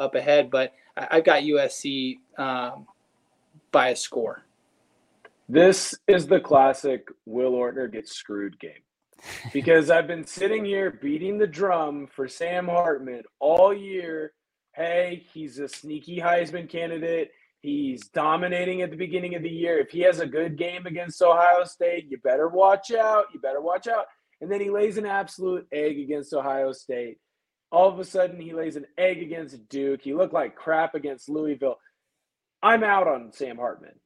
[0.00, 0.50] up ahead.
[0.50, 2.86] But I, have got USC um,
[3.72, 4.44] by a score.
[5.48, 8.72] This is the classic Will Ortner gets screwed game.
[9.52, 14.32] Because I've been sitting here beating the drum for Sam Hartman all year.
[14.74, 17.30] Hey, he's a sneaky Heisman candidate.
[17.60, 19.78] He's dominating at the beginning of the year.
[19.78, 23.26] If he has a good game against Ohio State, you better watch out.
[23.32, 24.06] You better watch out.
[24.40, 27.18] And then he lays an absolute egg against Ohio State.
[27.74, 30.00] All of a sudden, he lays an egg against Duke.
[30.00, 31.80] He looked like crap against Louisville.
[32.62, 33.98] I'm out on Sam Hartman.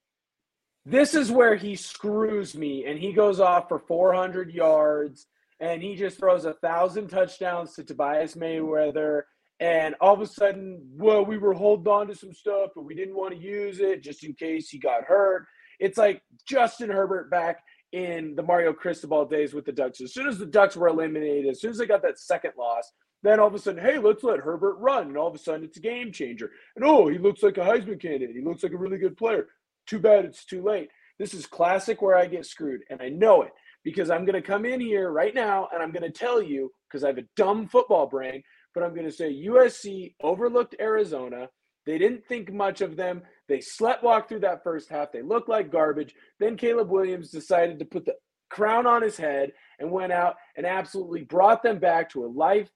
[0.87, 5.27] This is where he screws me and he goes off for 400 yards
[5.61, 9.27] and he just throws a thousand touchdowns to Tobias Merriweather.
[9.61, 12.95] And all of a sudden, well, we were holding on to some stuff, but we
[12.95, 15.45] didn't want to use it just in case he got hurt.
[15.79, 17.63] It's like Justin Herbert back
[17.93, 20.01] in the Mario Cristobal days with the Ducks.
[20.01, 22.91] As soon as the Ducks were eliminated, as soon as they got that second loss,
[23.23, 25.09] then all of a sudden, hey, let's let Herbert run.
[25.09, 26.51] And all of a sudden, it's a game changer.
[26.77, 28.37] And oh, he looks like a Heisman candidate.
[28.37, 29.47] He looks like a really good player.
[29.87, 30.91] Too bad it's too late.
[31.19, 32.83] This is classic where I get screwed.
[32.91, 33.53] And I know it
[33.83, 36.71] because I'm going to come in here right now and I'm going to tell you,
[36.89, 38.43] because I have a dumb football brain,
[38.75, 41.49] but I'm going to say USC overlooked Arizona.
[41.87, 43.23] They didn't think much of them.
[43.49, 45.11] They slept walk through that first half.
[45.11, 46.15] They looked like garbage.
[46.39, 48.15] Then Caleb Williams decided to put the
[48.51, 52.69] crown on his head and went out and absolutely brought them back to a life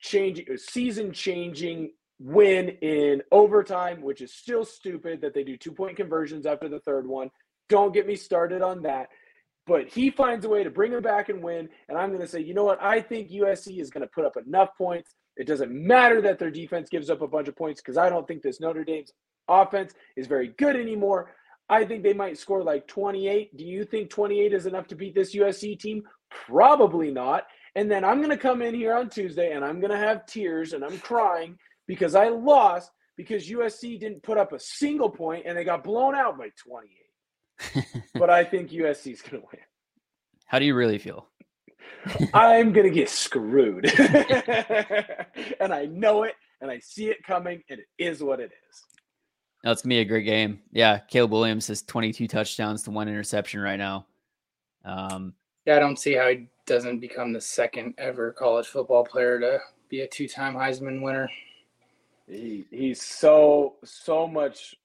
[0.00, 5.72] changing, uh, season changing win in overtime, which is still stupid that they do two
[5.72, 7.30] point conversions after the third one.
[7.68, 9.08] Don't get me started on that.
[9.66, 11.68] But he finds a way to bring them back and win.
[11.88, 12.82] And I'm going to say, you know what?
[12.82, 15.14] I think USC is going to put up enough points.
[15.36, 18.26] It doesn't matter that their defense gives up a bunch of points because I don't
[18.26, 19.12] think this Notre Dame's
[19.46, 21.34] offense is very good anymore.
[21.68, 23.56] I think they might score like 28.
[23.56, 26.02] Do you think 28 is enough to beat this USC team?
[26.30, 27.44] Probably not.
[27.78, 30.26] And then I'm going to come in here on Tuesday and I'm going to have
[30.26, 31.56] tears and I'm crying
[31.86, 36.16] because I lost because USC didn't put up a single point and they got blown
[36.16, 38.02] out by 28.
[38.14, 39.62] but I think USC is going to win.
[40.46, 41.28] How do you really feel?
[42.34, 43.84] I'm going to get screwed.
[45.60, 48.82] and I know it and I see it coming and it is what it is.
[49.62, 50.62] That's going to be a great game.
[50.72, 50.98] Yeah.
[50.98, 54.06] Caleb Williams has 22 touchdowns to one interception right now.
[54.84, 59.40] Um, yeah, I don't see how he doesn't become the second ever college football player
[59.40, 59.58] to
[59.88, 61.28] be a two-time Heisman winner.
[62.28, 64.76] He he's so so much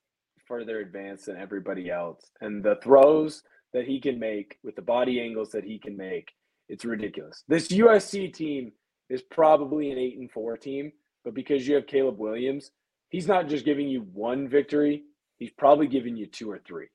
[0.47, 5.19] further advanced than everybody else, and the throws that he can make with the body
[5.19, 6.31] angles that he can make,
[6.69, 7.43] it's ridiculous.
[7.47, 8.71] This USC team
[9.09, 10.91] is probably an eight and four team,
[11.25, 12.71] but because you have Caleb Williams,
[13.09, 15.03] he's not just giving you one victory;
[15.37, 16.87] he's probably giving you two or three.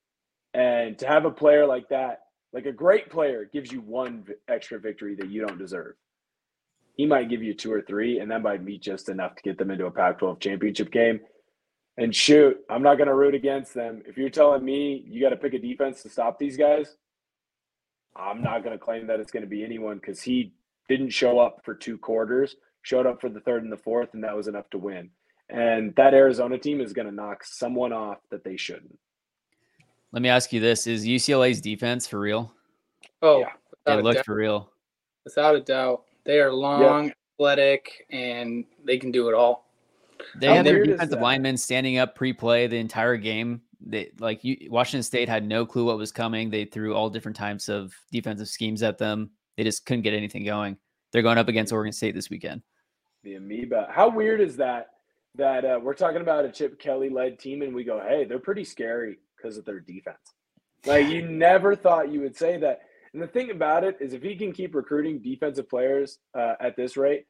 [0.55, 2.20] And to have a player like that
[2.53, 5.94] like a great player gives you one extra victory that you don't deserve.
[6.94, 9.59] He might give you two or three, and that might be just enough to get
[9.59, 11.20] them into a Pac 12 championship game.
[11.96, 14.03] And shoot, I'm not going to root against them.
[14.07, 16.96] If you're telling me you got to pick a defense to stop these guys,
[18.16, 20.55] I'm not going to claim that it's going to be anyone because he
[20.88, 24.24] didn't show up for two quarters, showed up for the third and the fourth, and
[24.24, 25.11] that was enough to win.
[25.49, 28.99] And that Arizona team is going to knock someone off that they shouldn't.
[30.12, 32.52] Let me ask you this: Is UCLA's defense for real?
[33.22, 33.98] Oh, yeah.
[33.98, 34.70] it looked for real.
[35.24, 37.12] Without a doubt, they are long, yeah.
[37.34, 39.68] athletic, and they can do it all.
[40.36, 43.62] They How had their defensive linemen standing up pre-play the entire game.
[43.80, 46.50] They like you, Washington State had no clue what was coming.
[46.50, 49.30] They threw all different types of defensive schemes at them.
[49.56, 50.76] They just couldn't get anything going.
[51.12, 52.62] They're going up against Oregon State this weekend.
[53.22, 53.88] The amoeba.
[53.90, 54.90] How weird is that?
[55.36, 58.38] That uh, we're talking about a Chip Kelly led team, and we go, "Hey, they're
[58.38, 60.34] pretty scary." Because of their defense.
[60.86, 62.80] Like you never thought you would say that.
[63.12, 66.76] And the thing about it is, if he can keep recruiting defensive players uh, at
[66.76, 67.26] this rate,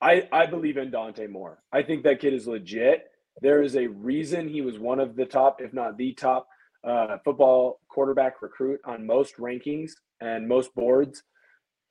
[0.00, 1.62] I I believe in Dante Moore.
[1.72, 3.06] I think that kid is legit.
[3.42, 6.48] There is a reason he was one of the top, if not the top,
[6.84, 11.22] uh, football quarterback recruit on most rankings and most boards.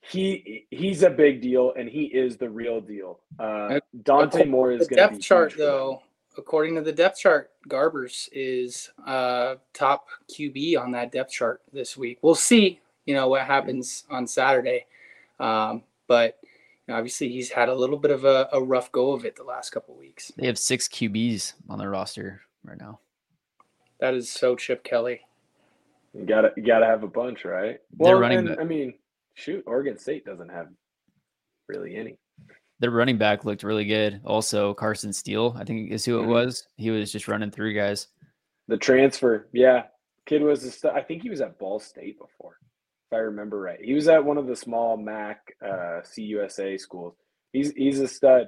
[0.01, 3.19] He he's a big deal, and he is the real deal.
[3.37, 6.01] Uh, Dante Moore is the depth chart though
[6.37, 11.97] according to the depth chart, Garbers is uh, top QB on that depth chart this
[11.97, 12.19] week.
[12.21, 14.85] We'll see, you know, what happens on Saturday.
[15.39, 16.37] Um, but
[16.87, 19.35] you know, obviously, he's had a little bit of a, a rough go of it
[19.35, 20.31] the last couple weeks.
[20.37, 22.99] They have six QBs on their roster right now.
[23.99, 25.21] That is so Chip Kelly.
[26.13, 27.79] You gotta you gotta have a bunch, right?
[27.99, 28.39] They're running.
[28.39, 28.59] And, the...
[28.59, 28.93] I mean,
[29.33, 30.67] shoot, Oregon State doesn't have
[31.67, 32.17] really any
[32.79, 34.21] their running back looked really good.
[34.25, 36.31] Also, Carson Steele, I think is who it mm-hmm.
[36.31, 36.67] was.
[36.75, 38.07] He was just running through guys.
[38.67, 39.83] The transfer, yeah,
[40.25, 40.63] kid was.
[40.63, 42.57] A st- I think he was at Ball State before,
[43.09, 43.79] if I remember right.
[43.81, 47.15] He was at one of the small MAC uh, CUSA schools.
[47.53, 48.47] He's he's a stud.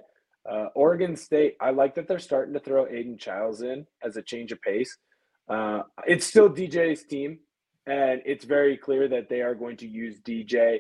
[0.50, 4.22] Uh, Oregon State, I like that they're starting to throw Aidan Chiles in as a
[4.22, 4.98] change of pace.
[5.50, 7.40] Uh, it's still DJ's team,
[7.86, 10.80] and it's very clear that they are going to use DJ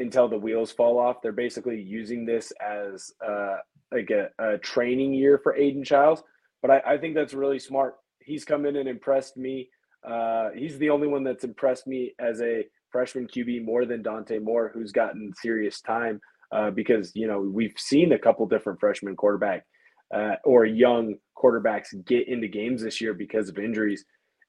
[0.00, 1.22] until the wheels fall off.
[1.22, 3.58] They're basically using this as uh,
[3.92, 6.22] like a, a, training year for Aidan Chiles.
[6.62, 7.96] But I, I, think that's really smart.
[8.20, 9.68] He's come in and impressed me.
[10.06, 14.38] Uh, he's the only one that's impressed me as a freshman QB more than Dante
[14.38, 16.20] Moore, who's gotten serious time
[16.52, 19.66] uh, because you know we've seen a couple different freshman quarterback
[20.14, 24.04] uh, or young quarterbacks get into games this year because of injuries.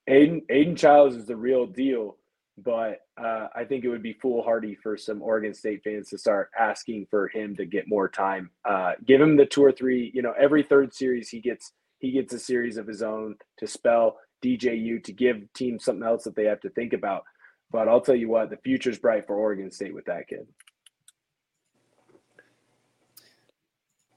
[0.08, 2.16] Aiden Aidan Chiles is the real deal,
[2.58, 6.50] but uh, I think it would be foolhardy for some Oregon State fans to start
[6.58, 8.50] asking for him to get more time.
[8.64, 10.10] Uh, give him the two or three.
[10.14, 13.66] You know, every third series he gets he gets a series of his own to
[13.66, 17.24] spell DJU to give teams something else that they have to think about.
[17.70, 20.46] But I'll tell you what, the future's bright for Oregon State with that kid.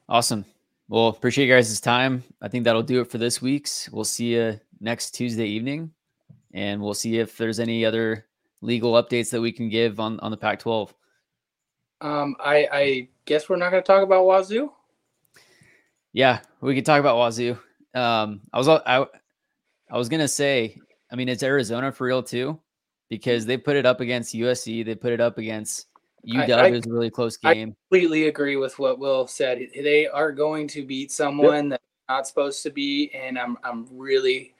[0.09, 0.45] Awesome.
[0.87, 2.23] Well, appreciate you guys' time.
[2.41, 3.89] I think that'll do it for this week's.
[3.91, 5.91] We'll see you next Tuesday evening,
[6.55, 8.25] and we'll see if there's any other
[8.61, 10.91] legal updates that we can give on on the Pac-12.
[12.01, 14.71] Um, I, I guess we're not going to talk about Wazoo.
[16.13, 17.59] Yeah, we could talk about Wazoo.
[17.93, 19.05] Um, I was I,
[19.91, 20.77] I was gonna say,
[21.11, 22.59] I mean, it's Arizona for real too,
[23.09, 24.85] because they put it up against USC.
[24.85, 25.87] They put it up against
[26.27, 26.49] UW.
[26.51, 27.69] I, I, is a really close game.
[27.69, 29.59] I completely agree with what Will said.
[29.73, 31.81] They are going to beat someone yep.
[31.81, 34.54] that's not supposed to be, and I'm I'm really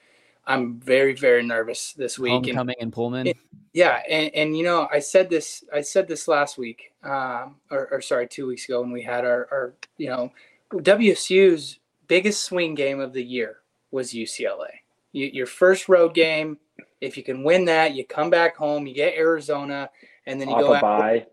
[0.48, 2.32] I'm very very nervous this week.
[2.32, 3.28] Homecoming and, in Pullman.
[3.28, 3.36] And,
[3.74, 7.88] yeah, and and you know I said this I said this last week, um, or,
[7.92, 10.32] or sorry, two weeks ago when we had our our you know
[10.72, 13.58] WSU's biggest swing game of the year
[13.92, 14.70] was UCLA.
[15.12, 16.58] You, your first road game,
[17.02, 19.90] if you can win that, you come back home, you get Arizona,
[20.26, 21.24] and then you Off go out.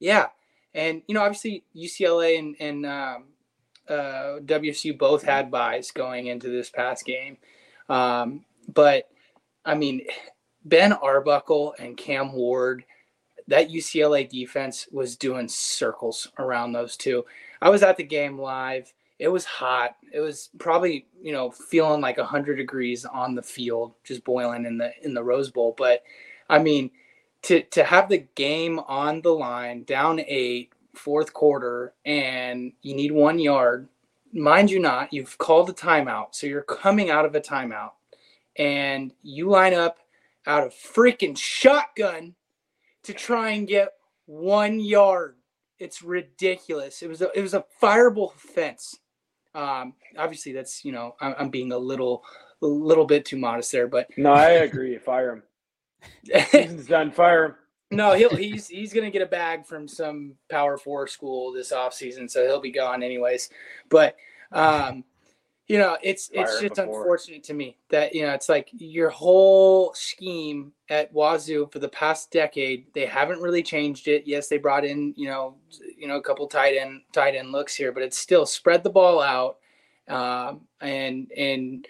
[0.00, 0.26] Yeah,
[0.74, 3.24] and you know obviously UCLA and, and um,
[3.88, 7.38] uh, WSU both had buys going into this past game,
[7.88, 9.08] um, but
[9.64, 10.02] I mean
[10.64, 12.84] Ben Arbuckle and Cam Ward,
[13.46, 17.24] that UCLA defense was doing circles around those two.
[17.62, 18.92] I was at the game live.
[19.18, 19.96] It was hot.
[20.12, 24.78] It was probably you know feeling like hundred degrees on the field, just boiling in
[24.78, 25.74] the in the Rose Bowl.
[25.76, 26.02] But
[26.48, 26.90] I mean,
[27.42, 33.12] to to have the game on the line, down eight, fourth quarter, and you need
[33.12, 33.88] one yard.
[34.32, 37.92] Mind you, not you've called a timeout, so you're coming out of a timeout,
[38.58, 39.98] and you line up
[40.46, 42.34] out of freaking shotgun
[43.04, 43.90] to try and get
[44.26, 45.36] one yard.
[45.78, 47.02] It's ridiculous.
[47.02, 48.98] It was a it was a fireable fence.
[49.54, 52.24] Um, obviously, that's you know I'm, I'm being a little
[52.62, 54.98] a little bit too modest there, but no, I agree.
[55.04, 55.42] Fire him.
[56.48, 57.12] Season's done.
[57.12, 57.54] Fire him.
[57.90, 61.94] No, he'll he's he's gonna get a bag from some Power Four school this off
[61.94, 63.50] season, so he'll be gone anyways.
[63.88, 64.16] But
[64.52, 65.04] um,
[65.68, 67.00] you know, it's it's just before.
[67.02, 71.88] unfortunate to me that you know it's like your whole scheme at Wazoo for the
[71.88, 74.24] past decade they haven't really changed it.
[74.26, 75.56] Yes, they brought in you know
[75.96, 78.90] you know a couple tight end tight end looks here, but it's still spread the
[78.90, 79.58] ball out
[80.08, 81.86] um, and and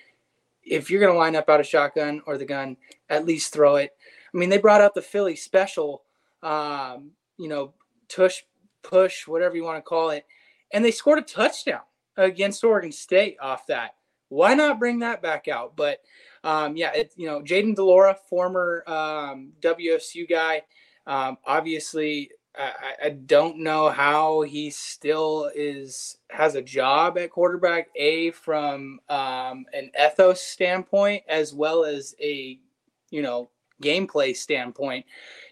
[0.65, 2.77] if you're going to line up out a shotgun or the gun,
[3.09, 3.97] at least throw it.
[4.35, 6.03] I mean, they brought out the Philly special,
[6.43, 7.73] um, you know,
[8.09, 8.43] tush,
[8.83, 10.27] push, whatever you want to call it,
[10.73, 11.81] and they scored a touchdown
[12.19, 13.95] against Oregon State off that.
[14.29, 15.75] Why not bring that back out?
[15.75, 16.01] But
[16.45, 20.63] um, yeah, it, you know, Jayden de Laura, former um, WSU guy,
[21.07, 27.89] um, obviously I, I don't know how he still is has a job at quarterback.
[27.95, 32.59] A from um, an ethos standpoint as well as a
[33.11, 33.49] you know
[33.83, 35.07] gameplay standpoint.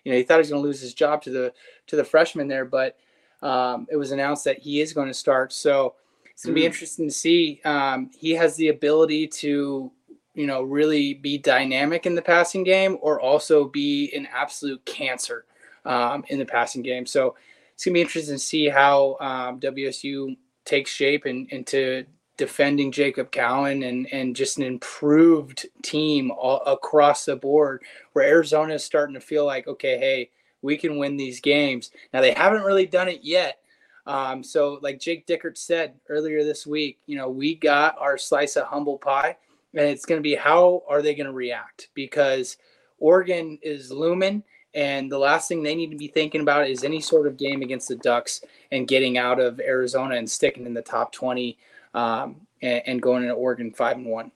[0.05, 1.55] You know he thought he was going to lose his job to the
[1.87, 2.97] to the freshman there, but
[3.41, 5.53] um, it was announced that he is going to start.
[5.53, 5.95] So
[6.37, 6.66] it's going to be mm.
[6.66, 7.62] interesting to see.
[7.64, 9.91] Um, he has the ability to
[10.34, 15.47] you know really be dynamic in the passing game or also be an absolute cancer
[15.87, 17.07] um, in the passing game.
[17.07, 17.37] So
[17.72, 22.05] it's gonna be interesting to see how um, WSU takes shape and into
[22.37, 27.82] defending Jacob Cowing and and just an improved team all, across the board.
[28.12, 30.30] Where Arizona is starting to feel like, okay, hey,
[30.61, 31.93] we can win these games.
[32.12, 33.61] Now they haven't really done it yet.
[34.07, 38.57] Um, so, like Jake Dickert said earlier this week, you know, we got our slice
[38.57, 39.36] of humble pie,
[39.74, 42.57] and it's going to be how are they going to react because
[42.98, 44.42] Oregon is looming
[44.76, 47.62] and the last thing they need to be thinking about is any sort of game
[47.62, 51.57] against the Ducks and getting out of Arizona and sticking in the top 20
[51.94, 54.30] um, and, and, going into Oregon 5 and 1.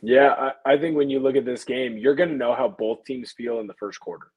[0.00, 2.68] Yeah, I, I think when you look at this game, you're going to know how
[2.68, 4.28] both teams feel in the first quarter.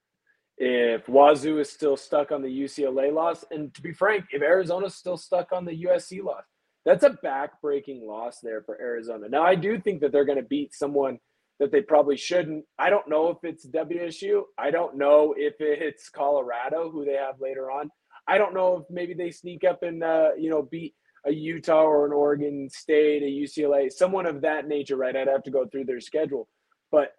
[0.61, 4.95] If Wazoo is still stuck on the UCLA loss, and to be frank, if Arizona's
[4.95, 6.43] still stuck on the USC loss,
[6.85, 9.29] that's a back-breaking loss there for Arizona.
[9.29, 11.19] Now, I do think that they're going to beat someone
[11.59, 12.65] that they probably shouldn't.
[12.77, 14.43] I don't know if it's WSU.
[14.57, 17.89] I don't know if it's Colorado, who they have later on.
[18.27, 20.93] I don't know if maybe they sneak up and uh, you know beat
[21.25, 24.95] a Utah or an Oregon State, a UCLA, someone of that nature.
[24.95, 25.15] Right?
[25.15, 26.47] I'd have to go through their schedule,
[26.91, 27.13] but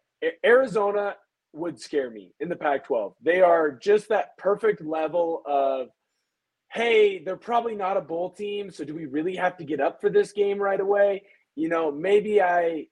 [0.45, 1.17] Arizona
[1.53, 3.15] would scare me in the Pac-12.
[3.23, 5.89] They are just that perfect level of
[6.73, 8.71] hey, they're probably not a bowl team.
[8.71, 11.25] So do we really have to get up for this game right away?
[11.57, 12.87] You know, maybe I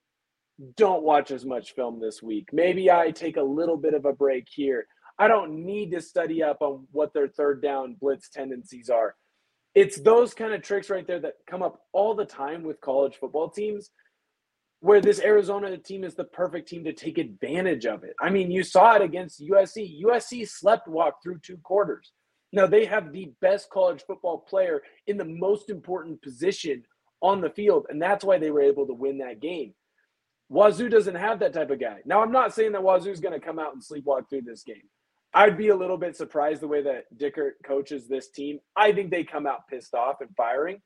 [0.76, 2.48] don't watch as much film this week.
[2.52, 4.86] Maybe I take a little bit of a break here.
[5.18, 9.14] I don't need to study up on what their third down blitz tendencies are.
[9.74, 13.16] It's those kind of tricks right there that come up all the time with college
[13.16, 13.90] football teams
[14.81, 18.14] where this Arizona team is the perfect team to take advantage of it.
[18.20, 20.03] I mean, you saw it against USC.
[20.03, 22.12] USC slept walk through two quarters.
[22.53, 26.85] Now they have the best college football player in the most important position
[27.20, 29.74] on the field, and that's why they were able to win that game.
[30.49, 31.99] Wazoo doesn't have that type of guy.
[32.07, 34.62] Now, I'm not saying that Wazoo is going to come out and sleepwalk through this
[34.62, 34.89] game.
[35.35, 38.61] I'd be a little bit surprised the way that Dickert coaches this team.
[38.74, 40.81] I think they come out pissed off and firing.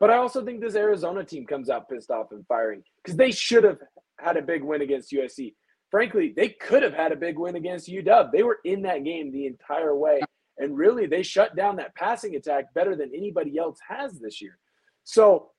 [0.00, 3.30] But I also think this Arizona team comes out pissed off and firing because they
[3.30, 3.78] should have
[4.18, 5.54] had a big win against USC.
[5.90, 8.32] Frankly, they could have had a big win against UW.
[8.32, 10.20] They were in that game the entire way.
[10.56, 14.58] And really, they shut down that passing attack better than anybody else has this year.
[15.04, 15.50] So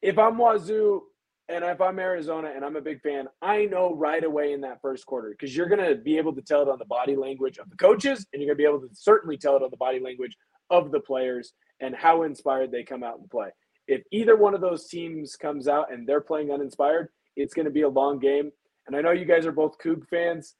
[0.00, 1.02] if I'm Wazoo
[1.48, 4.80] and if I'm Arizona and I'm a big fan, I know right away in that
[4.80, 7.58] first quarter because you're going to be able to tell it on the body language
[7.58, 9.76] of the coaches and you're going to be able to certainly tell it on the
[9.76, 10.36] body language
[10.70, 13.48] of the players and how inspired they come out and play.
[13.88, 17.72] If either one of those teams comes out and they're playing uninspired, it's going to
[17.72, 18.52] be a long game.
[18.86, 20.54] And I know you guys are both Coug fans,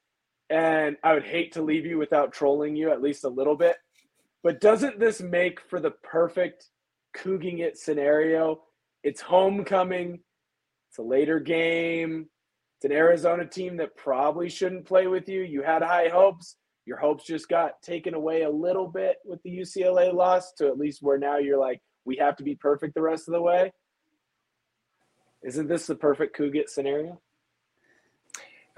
[0.51, 3.76] and I would hate to leave you without trolling you at least a little bit.
[4.43, 6.66] But doesn't this make for the perfect
[7.14, 8.62] Couging it scenario?
[9.03, 10.20] It's homecoming.
[10.91, 12.29] It's a later game.
[12.76, 15.43] It's an Arizona team that probably shouldn't play with you.
[15.43, 16.57] You had high hopes.
[16.87, 20.79] Your hopes just got taken away a little bit with the UCLA loss to at
[20.79, 23.71] least where now you're like, we have to be perfect the rest of the way.
[25.45, 27.21] Isn't this the perfect Cougat scenario?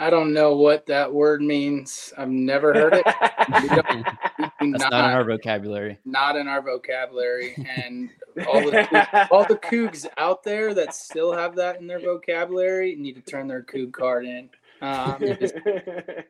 [0.00, 2.12] I don't know what that word means.
[2.18, 3.04] I've never heard it.
[3.48, 5.98] That's not, not, in our vocabulary.
[6.04, 7.54] Not in our vocabulary.
[7.76, 8.10] And
[8.48, 13.14] all the all the Cougs out there that still have that in their vocabulary need
[13.14, 14.50] to turn their Coug card in.
[14.82, 15.54] Um, just,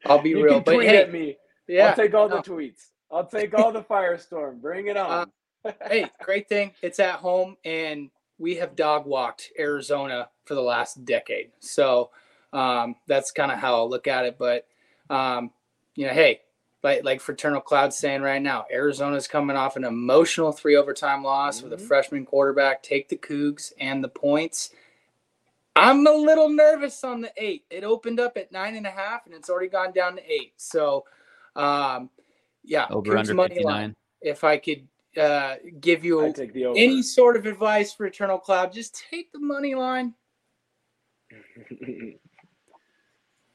[0.04, 0.60] I'll be you real.
[0.60, 1.38] but hey, at me.
[1.66, 2.36] Yeah, I'll take all no.
[2.36, 2.88] the tweets.
[3.10, 4.60] I'll take all the firestorm.
[4.60, 5.10] Bring it on.
[5.10, 5.26] Uh,
[5.86, 6.72] hey, great thing.
[6.82, 11.50] It's at home, and we have dog walked Arizona for the last decade.
[11.60, 12.10] So
[12.52, 14.36] um, that's kind of how I'll look at it.
[14.38, 14.66] But
[15.08, 15.50] um,
[15.94, 16.40] you know, hey,
[16.82, 21.58] like like Fraternal Cloud saying right now, Arizona's coming off an emotional three overtime loss
[21.58, 21.64] mm-hmm.
[21.70, 21.86] with a mm-hmm.
[21.88, 22.82] freshman quarterback.
[22.82, 24.70] Take the Cougs and the points.
[25.76, 27.64] I'm a little nervous on the eight.
[27.70, 30.52] It opened up at nine and a half, and it's already gone down to eight.
[30.56, 31.04] So,
[31.54, 32.10] um,
[32.64, 33.64] yeah, over Cougs under 59.
[33.64, 33.96] Line.
[34.20, 34.86] If I could
[35.16, 36.20] uh, give you
[36.76, 40.14] any sort of advice for Eternal Cloud, just take the money line.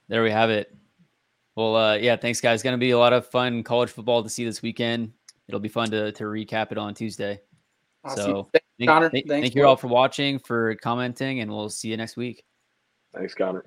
[0.07, 0.75] there we have it.
[1.55, 2.61] Well, uh, yeah, thanks, guys.
[2.61, 5.13] Going to be a lot of fun college football to see this weekend.
[5.47, 7.39] It'll be fun to, to recap it on Tuesday.
[8.03, 8.17] Awesome.
[8.17, 9.09] So, thanks, thank, Connor.
[9.09, 12.43] Thank, thank you all for watching, for commenting, and we'll see you next week.
[13.13, 13.65] Thanks, Connor.